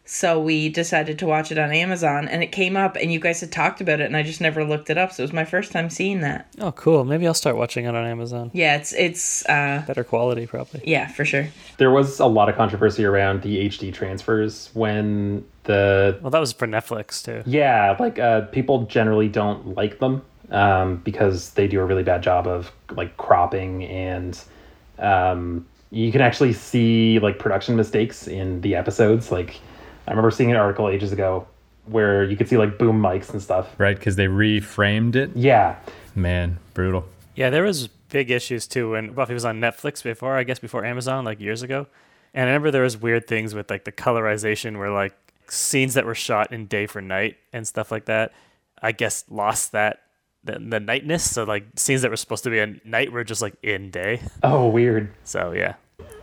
So 0.03 0.41
we 0.41 0.67
decided 0.67 1.19
to 1.19 1.25
watch 1.25 1.51
it 1.51 1.57
on 1.57 1.71
Amazon 1.71 2.27
and 2.27 2.43
it 2.43 2.51
came 2.51 2.75
up 2.75 2.97
and 2.97 3.13
you 3.13 3.19
guys 3.19 3.39
had 3.39 3.51
talked 3.51 3.79
about 3.79 4.01
it 4.01 4.05
and 4.05 4.17
I 4.17 4.23
just 4.23 4.41
never 4.41 4.65
looked 4.65 4.89
it 4.89 4.97
up. 4.97 5.13
So 5.13 5.21
it 5.21 5.25
was 5.25 5.31
my 5.33 5.45
first 5.45 5.71
time 5.71 5.89
seeing 5.89 6.19
that. 6.21 6.47
Oh, 6.59 6.71
cool. 6.73 7.05
Maybe 7.05 7.25
I'll 7.27 7.33
start 7.33 7.55
watching 7.55 7.85
it 7.85 7.95
on 7.95 8.05
Amazon. 8.05 8.51
Yeah, 8.53 8.75
it's 8.75 8.91
it's 8.93 9.45
uh 9.47 9.83
Better 9.87 10.03
quality, 10.03 10.47
probably. 10.47 10.81
yeah, 10.85 11.07
for 11.07 11.23
sure. 11.23 11.47
There 11.77 11.91
was 11.91 12.19
a 12.19 12.25
lot 12.25 12.49
of 12.49 12.55
controversy 12.55 13.05
around 13.05 13.41
the 13.43 13.67
HD 13.69 13.93
transfers 13.93 14.69
when 14.73 15.45
the 15.63 16.17
Well, 16.21 16.31
that 16.31 16.39
was 16.39 16.51
for 16.51 16.67
Netflix 16.67 17.23
too. 17.23 17.43
yeah, 17.49 17.95
like 17.99 18.19
uh, 18.19 18.41
people 18.47 18.83
generally 18.87 19.29
don't 19.29 19.75
like 19.77 19.99
them 19.99 20.23
um, 20.49 20.97
because 20.97 21.51
they 21.51 21.67
do 21.67 21.79
a 21.79 21.85
really 21.85 22.03
bad 22.03 22.21
job 22.21 22.47
of 22.47 22.71
like 22.89 23.15
cropping 23.17 23.85
and 23.85 24.37
um, 24.99 25.65
you 25.91 26.11
can 26.11 26.21
actually 26.21 26.53
see 26.53 27.19
like 27.19 27.39
production 27.39 27.75
mistakes 27.77 28.27
in 28.27 28.59
the 28.61 28.75
episodes. 28.75 29.31
Like 29.31 29.59
I 30.11 30.13
remember 30.13 30.31
seeing 30.31 30.51
an 30.51 30.57
article 30.57 30.89
ages 30.89 31.11
ago 31.11 31.47
where 31.85 32.23
you 32.23 32.35
could 32.35 32.47
see 32.47 32.57
like 32.57 32.77
boom 32.77 33.01
mics 33.01 33.31
and 33.31 33.41
stuff. 33.41 33.73
Right, 33.79 33.97
because 33.97 34.17
they 34.17 34.27
reframed 34.27 35.15
it. 35.15 35.31
Yeah, 35.35 35.77
Man, 36.15 36.59
brutal. 36.73 37.05
Yeah, 37.35 37.49
there 37.49 37.63
was 37.63 37.87
big 37.87 38.29
issues 38.29 38.67
too 38.67 38.91
when 38.91 39.13
Buffy 39.13 39.33
was 39.33 39.45
on 39.45 39.59
Netflix 39.59 40.03
before, 40.03 40.35
I 40.35 40.43
guess 40.43 40.59
before 40.59 40.83
Amazon, 40.83 41.23
like 41.23 41.39
years 41.39 41.63
ago. 41.63 41.87
And 42.33 42.43
I 42.43 42.47
remember 42.47 42.71
there 42.71 42.83
was 42.83 42.97
weird 42.97 43.27
things 43.27 43.55
with 43.55 43.69
like 43.69 43.85
the 43.85 43.91
colorization 43.91 44.77
where 44.77 44.89
like 44.89 45.15
scenes 45.47 45.93
that 45.93 46.05
were 46.05 46.15
shot 46.15 46.51
in 46.51 46.67
day 46.67 46.87
for 46.87 47.01
night 47.01 47.37
and 47.53 47.67
stuff 47.67 47.91
like 47.91 48.05
that. 48.05 48.33
I 48.81 48.91
guess 48.91 49.23
lost 49.29 49.71
that 49.71 50.01
the, 50.43 50.53
the 50.59 50.79
nightness. 50.79 51.29
So 51.29 51.43
like 51.43 51.65
scenes 51.75 52.01
that 52.01 52.11
were 52.11 52.17
supposed 52.17 52.43
to 52.43 52.49
be 52.49 52.59
at 52.59 52.85
night 52.85 53.11
were 53.11 53.23
just 53.23 53.41
like 53.41 53.55
in 53.63 53.91
day. 53.91 54.21
Oh, 54.43 54.67
weird. 54.67 55.13
So 55.23 55.51
yeah, 55.51 55.75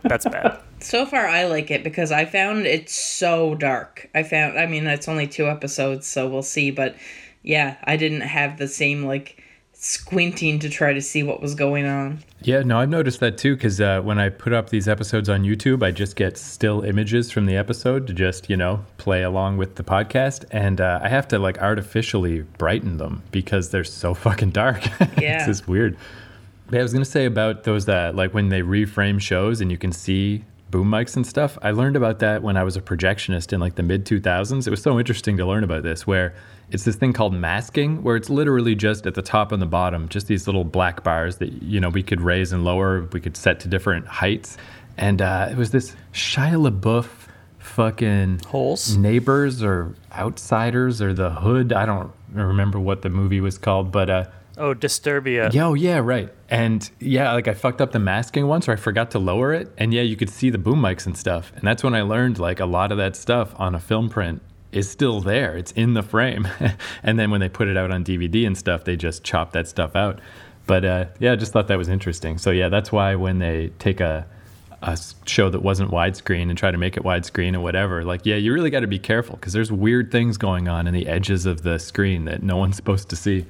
that's 0.03 0.25
bad. 0.25 0.59
So 0.81 1.05
far, 1.05 1.27
I 1.27 1.43
like 1.43 1.71
it 1.71 1.83
because 1.83 2.09
I 2.09 2.23
found 2.23 2.65
it 2.65 2.89
so 2.89 3.53
dark. 3.53 4.09
I 4.15 4.23
found, 4.23 4.57
I 4.57 4.65
mean, 4.65 4.87
it's 4.87 5.09
only 5.09 5.27
two 5.27 5.49
episodes, 5.49 6.07
so 6.07 6.25
we'll 6.29 6.41
see. 6.41 6.71
But 6.71 6.95
yeah, 7.43 7.75
I 7.83 7.97
didn't 7.97 8.21
have 8.21 8.57
the 8.57 8.69
same 8.69 9.03
like 9.03 9.43
squinting 9.81 10.59
to 10.59 10.69
try 10.69 10.91
to 10.91 11.01
see 11.01 11.23
what 11.23 11.41
was 11.41 11.55
going 11.55 11.85
on. 11.85 12.19
Yeah, 12.41 12.61
no, 12.63 12.79
I've 12.79 12.89
noticed 12.89 13.21
that 13.21 13.37
too 13.37 13.55
because 13.55 13.79
uh, 13.79 14.01
when 14.01 14.19
I 14.19 14.29
put 14.29 14.51
up 14.51 14.69
these 14.69 14.87
episodes 14.87 15.29
on 15.29 15.43
YouTube, 15.43 15.83
I 15.83 15.91
just 15.91 16.15
get 16.15 16.37
still 16.37 16.81
images 16.81 17.31
from 17.31 17.45
the 17.45 17.55
episode 17.55 18.05
to 18.07 18.13
just, 18.13 18.49
you 18.49 18.57
know, 18.57 18.85
play 18.97 19.23
along 19.23 19.57
with 19.57 19.75
the 19.75 19.83
podcast. 19.83 20.43
And 20.51 20.81
uh, 20.81 20.99
I 21.01 21.07
have 21.07 21.27
to 21.29 21.39
like 21.39 21.61
artificially 21.61 22.41
brighten 22.57 22.97
them 22.97 23.23
because 23.31 23.69
they're 23.69 23.85
so 23.85 24.13
fucking 24.25 24.51
dark. 24.51 24.85
Yeah. 25.19 25.37
it's 25.37 25.45
just 25.45 25.67
weird. 25.67 25.97
Yeah, 26.71 26.79
I 26.79 26.83
was 26.83 26.93
going 26.93 27.03
to 27.03 27.09
say 27.09 27.25
about 27.25 27.63
those 27.63 27.85
that, 27.85 28.15
like, 28.15 28.33
when 28.33 28.49
they 28.49 28.61
reframe 28.61 29.19
shows 29.19 29.59
and 29.61 29.71
you 29.71 29.77
can 29.77 29.91
see 29.91 30.43
boom 30.69 30.89
mics 30.89 31.15
and 31.15 31.25
stuff. 31.25 31.57
I 31.61 31.71
learned 31.71 31.95
about 31.95 32.19
that 32.19 32.43
when 32.43 32.57
I 32.57 32.63
was 32.63 32.77
a 32.77 32.81
projectionist 32.81 33.53
in 33.53 33.59
like 33.59 33.75
the 33.75 33.83
mid 33.83 34.05
2000s. 34.05 34.67
It 34.67 34.69
was 34.69 34.81
so 34.81 34.99
interesting 34.99 35.37
to 35.37 35.45
learn 35.45 35.63
about 35.63 35.83
this, 35.83 36.05
where 36.05 36.35
it's 36.71 36.83
this 36.83 36.95
thing 36.95 37.13
called 37.13 37.33
masking, 37.33 38.03
where 38.03 38.15
it's 38.15 38.29
literally 38.29 38.75
just 38.75 39.07
at 39.07 39.15
the 39.15 39.21
top 39.21 39.51
and 39.51 39.61
the 39.61 39.65
bottom, 39.65 40.07
just 40.09 40.27
these 40.27 40.47
little 40.47 40.63
black 40.63 41.03
bars 41.03 41.37
that, 41.37 41.51
you 41.63 41.79
know, 41.79 41.89
we 41.89 42.03
could 42.03 42.21
raise 42.21 42.51
and 42.51 42.63
lower, 42.63 43.07
we 43.11 43.19
could 43.19 43.35
set 43.35 43.59
to 43.61 43.67
different 43.67 44.05
heights. 44.05 44.57
And 44.97 45.21
uh, 45.21 45.47
it 45.51 45.57
was 45.57 45.71
this 45.71 45.95
Shia 46.13 46.69
LaBeouf 46.69 47.07
fucking 47.57 48.41
Holes? 48.47 48.95
neighbors 48.97 49.63
or 49.63 49.95
outsiders 50.13 51.01
or 51.01 51.13
the 51.13 51.31
hood. 51.31 51.73
I 51.73 51.85
don't 51.85 52.11
remember 52.31 52.79
what 52.79 53.01
the 53.01 53.09
movie 53.09 53.41
was 53.41 53.57
called, 53.57 53.91
but 53.91 54.09
uh, 54.09 54.25
Oh, 54.59 54.75
Disturbia. 54.75 55.51
yeah, 55.53 55.65
oh, 55.65 55.73
yeah, 55.73 55.99
right. 55.99 56.29
And 56.49 56.89
yeah, 56.99 57.31
like 57.33 57.47
I 57.47 57.53
fucked 57.53 57.81
up 57.81 57.91
the 57.91 57.99
masking 57.99 58.45
once 58.47 58.67
or 58.67 58.73
I 58.73 58.75
forgot 58.75 59.11
to 59.11 59.19
lower 59.19 59.53
it. 59.53 59.71
And 59.77 59.93
yeah, 59.93 60.01
you 60.01 60.15
could 60.15 60.29
see 60.29 60.49
the 60.49 60.57
boom 60.57 60.81
mics 60.81 61.05
and 61.05 61.17
stuff. 61.17 61.53
And 61.55 61.63
that's 61.63 61.83
when 61.83 61.95
I 61.95 62.01
learned 62.01 62.39
like 62.39 62.59
a 62.59 62.65
lot 62.65 62.91
of 62.91 62.97
that 62.97 63.15
stuff 63.15 63.53
on 63.57 63.73
a 63.73 63.79
film 63.79 64.09
print 64.09 64.41
is 64.71 64.89
still 64.89 65.21
there. 65.21 65.55
It's 65.57 65.71
in 65.71 65.93
the 65.93 66.03
frame. 66.03 66.47
and 67.03 67.17
then 67.17 67.31
when 67.31 67.39
they 67.39 67.49
put 67.49 67.67
it 67.67 67.77
out 67.77 67.89
on 67.89 68.03
DVD 68.03 68.45
and 68.45 68.57
stuff, 68.57 68.83
they 68.83 68.95
just 68.95 69.23
chop 69.23 69.53
that 69.53 69.67
stuff 69.67 69.95
out. 69.95 70.19
But 70.67 70.85
uh, 70.85 71.05
yeah, 71.19 71.31
I 71.31 71.35
just 71.35 71.53
thought 71.53 71.67
that 71.69 71.77
was 71.77 71.89
interesting. 71.89 72.37
So 72.37 72.51
yeah, 72.51 72.69
that's 72.69 72.91
why 72.91 73.15
when 73.15 73.39
they 73.39 73.71
take 73.79 74.01
a 74.01 74.27
show 75.25 75.49
that 75.49 75.61
wasn't 75.61 75.91
widescreen 75.91 76.49
and 76.49 76.57
try 76.57 76.71
to 76.71 76.77
make 76.77 76.95
it 76.95 77.03
widescreen 77.03 77.49
and 77.49 77.63
whatever. 77.63 78.03
Like, 78.03 78.25
yeah, 78.25 78.35
you 78.35 78.53
really 78.53 78.69
got 78.69 78.81
to 78.81 78.87
be 78.87 78.99
careful 78.99 79.35
because 79.35 79.53
there's 79.53 79.71
weird 79.71 80.11
things 80.11 80.37
going 80.37 80.67
on 80.67 80.87
in 80.87 80.93
the 80.93 81.07
edges 81.07 81.45
of 81.45 81.63
the 81.63 81.79
screen 81.79 82.25
that 82.25 82.43
no 82.43 82.57
one's 82.57 82.75
supposed 82.77 83.09
to 83.09 83.15
see. 83.15 83.45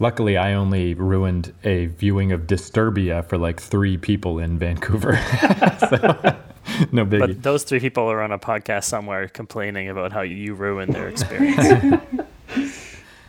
Luckily, 0.00 0.36
I 0.36 0.54
only 0.54 0.94
ruined 0.94 1.52
a 1.64 1.86
viewing 1.86 2.30
of 2.32 2.42
Disturbia 2.42 3.24
for 3.28 3.36
like 3.36 3.60
three 3.60 3.96
people 3.96 4.38
in 4.38 4.58
Vancouver. 4.58 5.16
so, 5.80 5.96
no 6.92 7.04
biggie. 7.04 7.18
But 7.18 7.42
those 7.42 7.64
three 7.64 7.80
people 7.80 8.04
are 8.04 8.22
on 8.22 8.30
a 8.30 8.38
podcast 8.38 8.84
somewhere 8.84 9.26
complaining 9.28 9.88
about 9.88 10.12
how 10.12 10.20
you 10.20 10.54
ruined 10.54 10.94
their 10.94 11.08
experience. 11.08 12.00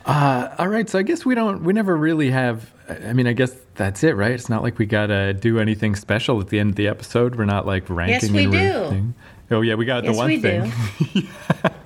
Uh, 0.06 0.52
all 0.58 0.66
right, 0.66 0.88
so 0.88 0.98
I 0.98 1.02
guess 1.02 1.26
we 1.26 1.34
don't, 1.34 1.62
we 1.62 1.74
never 1.74 1.94
really 1.94 2.30
have. 2.30 2.72
I 2.88 3.12
mean, 3.12 3.26
I 3.26 3.32
guess 3.34 3.54
that's 3.74 4.02
it, 4.02 4.16
right? 4.16 4.32
It's 4.32 4.48
not 4.48 4.62
like 4.62 4.78
we 4.78 4.86
gotta 4.86 5.34
do 5.34 5.60
anything 5.60 5.94
special 5.94 6.40
at 6.40 6.48
the 6.48 6.58
end 6.58 6.70
of 6.70 6.76
the 6.76 6.88
episode. 6.88 7.36
We're 7.36 7.44
not 7.44 7.66
like 7.66 7.88
ranking. 7.88 8.32
we 8.32 8.44
and 8.44 8.52
do. 8.52 8.58
everything. 8.58 9.14
Oh 9.50 9.60
yeah, 9.60 9.74
we 9.74 9.84
got 9.84 10.02
Yes, 10.04 10.14
the 10.14 10.18
one 10.18 10.26
we 10.28 10.40
thing. 10.40 10.72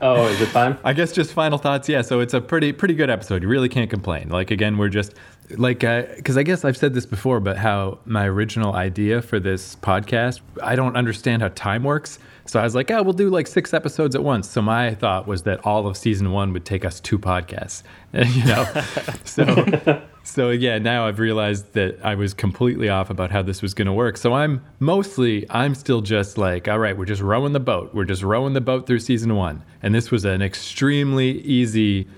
Oh, 0.04 0.26
is 0.26 0.38
it 0.38 0.50
time? 0.50 0.76
I 0.84 0.92
guess 0.92 1.12
just 1.12 1.32
final 1.32 1.56
thoughts. 1.56 1.88
Yeah, 1.88 2.02
so 2.02 2.20
it's 2.20 2.34
a 2.34 2.40
pretty 2.42 2.72
pretty 2.72 2.92
good 2.92 3.08
episode. 3.08 3.42
You 3.42 3.48
really 3.48 3.70
can't 3.70 3.88
complain. 3.88 4.28
Like 4.28 4.50
again, 4.50 4.76
we're 4.76 4.90
just 4.90 5.14
like 5.56 5.82
uh, 5.82 6.02
because 6.16 6.36
I 6.36 6.42
guess 6.42 6.62
I've 6.62 6.76
said 6.76 6.92
this 6.92 7.06
before, 7.06 7.40
but 7.40 7.56
how 7.56 8.00
my 8.04 8.26
original 8.26 8.74
idea 8.74 9.22
for 9.22 9.40
this 9.40 9.76
podcast, 9.76 10.42
I 10.62 10.76
don't 10.76 10.94
understand 10.94 11.40
how 11.40 11.48
time 11.48 11.84
works. 11.84 12.18
So 12.46 12.61
I 12.61 12.62
was 12.62 12.74
like, 12.74 12.90
oh, 12.90 13.02
we'll 13.02 13.14
do 13.14 13.30
like 13.30 13.46
six 13.46 13.72
episodes 13.72 14.14
at 14.14 14.22
once. 14.22 14.48
So 14.50 14.61
my 14.61 14.94
thought 14.94 15.26
was 15.26 15.44
that 15.44 15.64
all 15.64 15.87
of 15.87 15.96
season 15.96 16.30
one 16.30 16.52
would 16.52 16.64
take 16.64 16.85
us 16.85 17.00
two 17.00 17.18
podcasts, 17.18 17.83
you 18.12 18.44
know. 18.44 18.64
so 19.24 20.02
so 20.24 20.50
yeah, 20.50 20.78
now 20.78 21.07
I've 21.07 21.18
realized 21.18 21.74
that 21.74 21.98
I 22.02 22.14
was 22.14 22.33
completely 22.33 22.88
off 22.88 23.11
about 23.11 23.30
how 23.30 23.42
this 23.42 23.61
was 23.61 23.74
going 23.74 23.87
to 23.87 23.92
work. 23.92 24.16
So 24.16 24.33
I'm 24.33 24.64
mostly 24.78 25.46
I'm 25.50 25.74
still 25.74 26.00
just 26.00 26.38
like, 26.38 26.66
all 26.66 26.78
right, 26.78 26.96
we're 26.96 27.04
just 27.04 27.22
rowing 27.22 27.52
the 27.52 27.61
boat. 27.61 27.94
We're 27.94 28.04
just 28.04 28.22
rowing 28.22 28.54
the 28.54 28.61
boat 28.61 28.87
through 28.87 29.00
season 29.00 29.37
1. 29.37 29.62
And 29.83 29.94
this 29.94 30.11
was 30.11 30.24
an 30.24 30.42
extremely 30.42 31.40
easy 31.42 32.09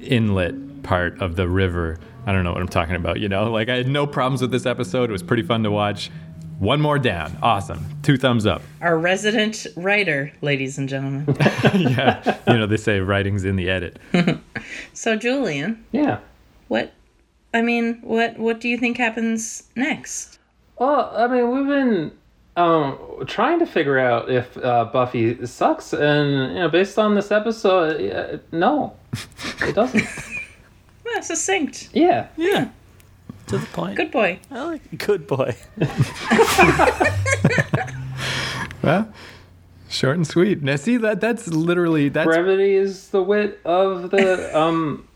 inlet 0.00 0.82
part 0.82 1.20
of 1.20 1.36
the 1.36 1.48
river. 1.48 1.98
I 2.26 2.32
don't 2.32 2.44
know 2.44 2.52
what 2.52 2.60
I'm 2.60 2.68
talking 2.68 2.96
about, 2.96 3.20
you 3.20 3.28
know? 3.28 3.50
Like 3.50 3.70
I 3.70 3.76
had 3.76 3.88
no 3.88 4.06
problems 4.06 4.42
with 4.42 4.50
this 4.50 4.66
episode. 4.66 5.08
It 5.08 5.12
was 5.12 5.22
pretty 5.22 5.42
fun 5.42 5.62
to 5.62 5.70
watch. 5.70 6.10
One 6.58 6.80
more 6.80 6.98
down. 6.98 7.38
Awesome. 7.42 7.84
Two 8.02 8.16
thumbs 8.16 8.44
up. 8.46 8.62
Our 8.80 8.98
resident 8.98 9.66
writer, 9.76 10.32
ladies 10.42 10.76
and 10.78 10.88
gentlemen. 10.88 11.24
yeah. 11.74 12.38
You 12.48 12.54
know, 12.58 12.66
they 12.66 12.76
say 12.76 12.98
writing's 13.00 13.44
in 13.44 13.56
the 13.56 13.70
edit. 13.70 13.98
so, 14.92 15.14
Julian, 15.16 15.84
Yeah. 15.92 16.18
what? 16.66 16.92
I 17.54 17.62
mean, 17.62 18.00
what? 18.02 18.38
What 18.38 18.60
do 18.60 18.68
you 18.68 18.76
think 18.76 18.96
happens 18.98 19.64
next? 19.76 20.38
Well, 20.78 21.12
I 21.16 21.26
mean, 21.28 21.50
we've 21.50 21.66
been 21.66 22.12
um, 22.56 22.98
trying 23.26 23.58
to 23.60 23.66
figure 23.66 23.98
out 23.98 24.28
if 24.30 24.56
uh, 24.58 24.84
Buffy 24.92 25.46
sucks, 25.46 25.92
and 25.92 26.52
you 26.54 26.58
know, 26.60 26.68
based 26.68 26.98
on 26.98 27.14
this 27.14 27.30
episode, 27.30 28.10
uh, 28.12 28.38
no, 28.52 28.94
it 29.62 29.74
doesn't. 29.74 30.04
Well, 31.04 31.22
succinct. 31.22 31.88
yeah. 31.94 32.26
yeah. 32.36 32.68
To 33.48 33.58
the 33.58 33.66
point. 33.66 33.96
Good 33.96 34.10
boy. 34.10 34.38
I 34.50 34.64
like 34.64 34.98
good 34.98 35.26
boy. 35.26 35.56
Well, 38.82 39.12
short 39.88 40.16
and 40.16 40.26
sweet. 40.26 40.62
Now, 40.62 40.76
see 40.76 40.96
that 40.98 41.20
that's 41.20 41.48
literally 41.48 42.08
that's 42.08 42.26
Brevity 42.26 42.74
is 42.74 43.08
the 43.08 43.22
wit 43.22 43.60
of 43.64 44.10
the 44.10 44.56
um 44.58 45.06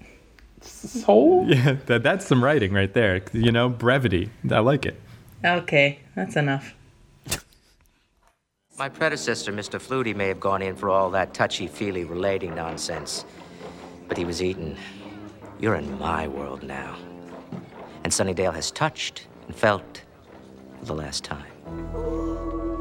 soul. 0.61 1.47
yeah, 1.49 1.77
that, 1.87 2.03
that's 2.03 2.27
some 2.27 2.43
writing 2.43 2.73
right 2.73 2.93
there. 2.93 3.23
You 3.33 3.53
know, 3.53 3.69
brevity. 3.69 4.31
I 4.51 4.59
like 4.59 4.85
it. 4.85 5.01
Okay, 5.45 6.01
that's 6.15 6.37
enough. 6.37 6.75
My 8.79 8.89
predecessor, 8.89 9.53
Mr. 9.53 9.81
Flutie, 9.81 10.17
may 10.17 10.29
have 10.29 10.41
gone 10.41 10.63
in 10.63 10.75
for 10.75 10.91
all 10.91 11.11
that 11.11 11.35
touchy-feely 11.35 12.05
relating 12.05 12.55
nonsense, 12.55 13.25
but 14.09 14.17
he 14.17 14.25
was 14.25 14.43
eaten. 14.43 14.77
You're 15.61 15.77
in 15.77 15.99
my 15.99 16.27
world 16.27 16.63
now. 16.63 16.97
And 18.05 18.13
Sunnydale 18.13 18.55
has 18.55 18.71
touched 18.71 19.27
and 19.47 19.57
felt 19.57 20.03
for 20.81 20.87
the 20.87 20.95
last 20.95 21.25
time. 21.25 22.72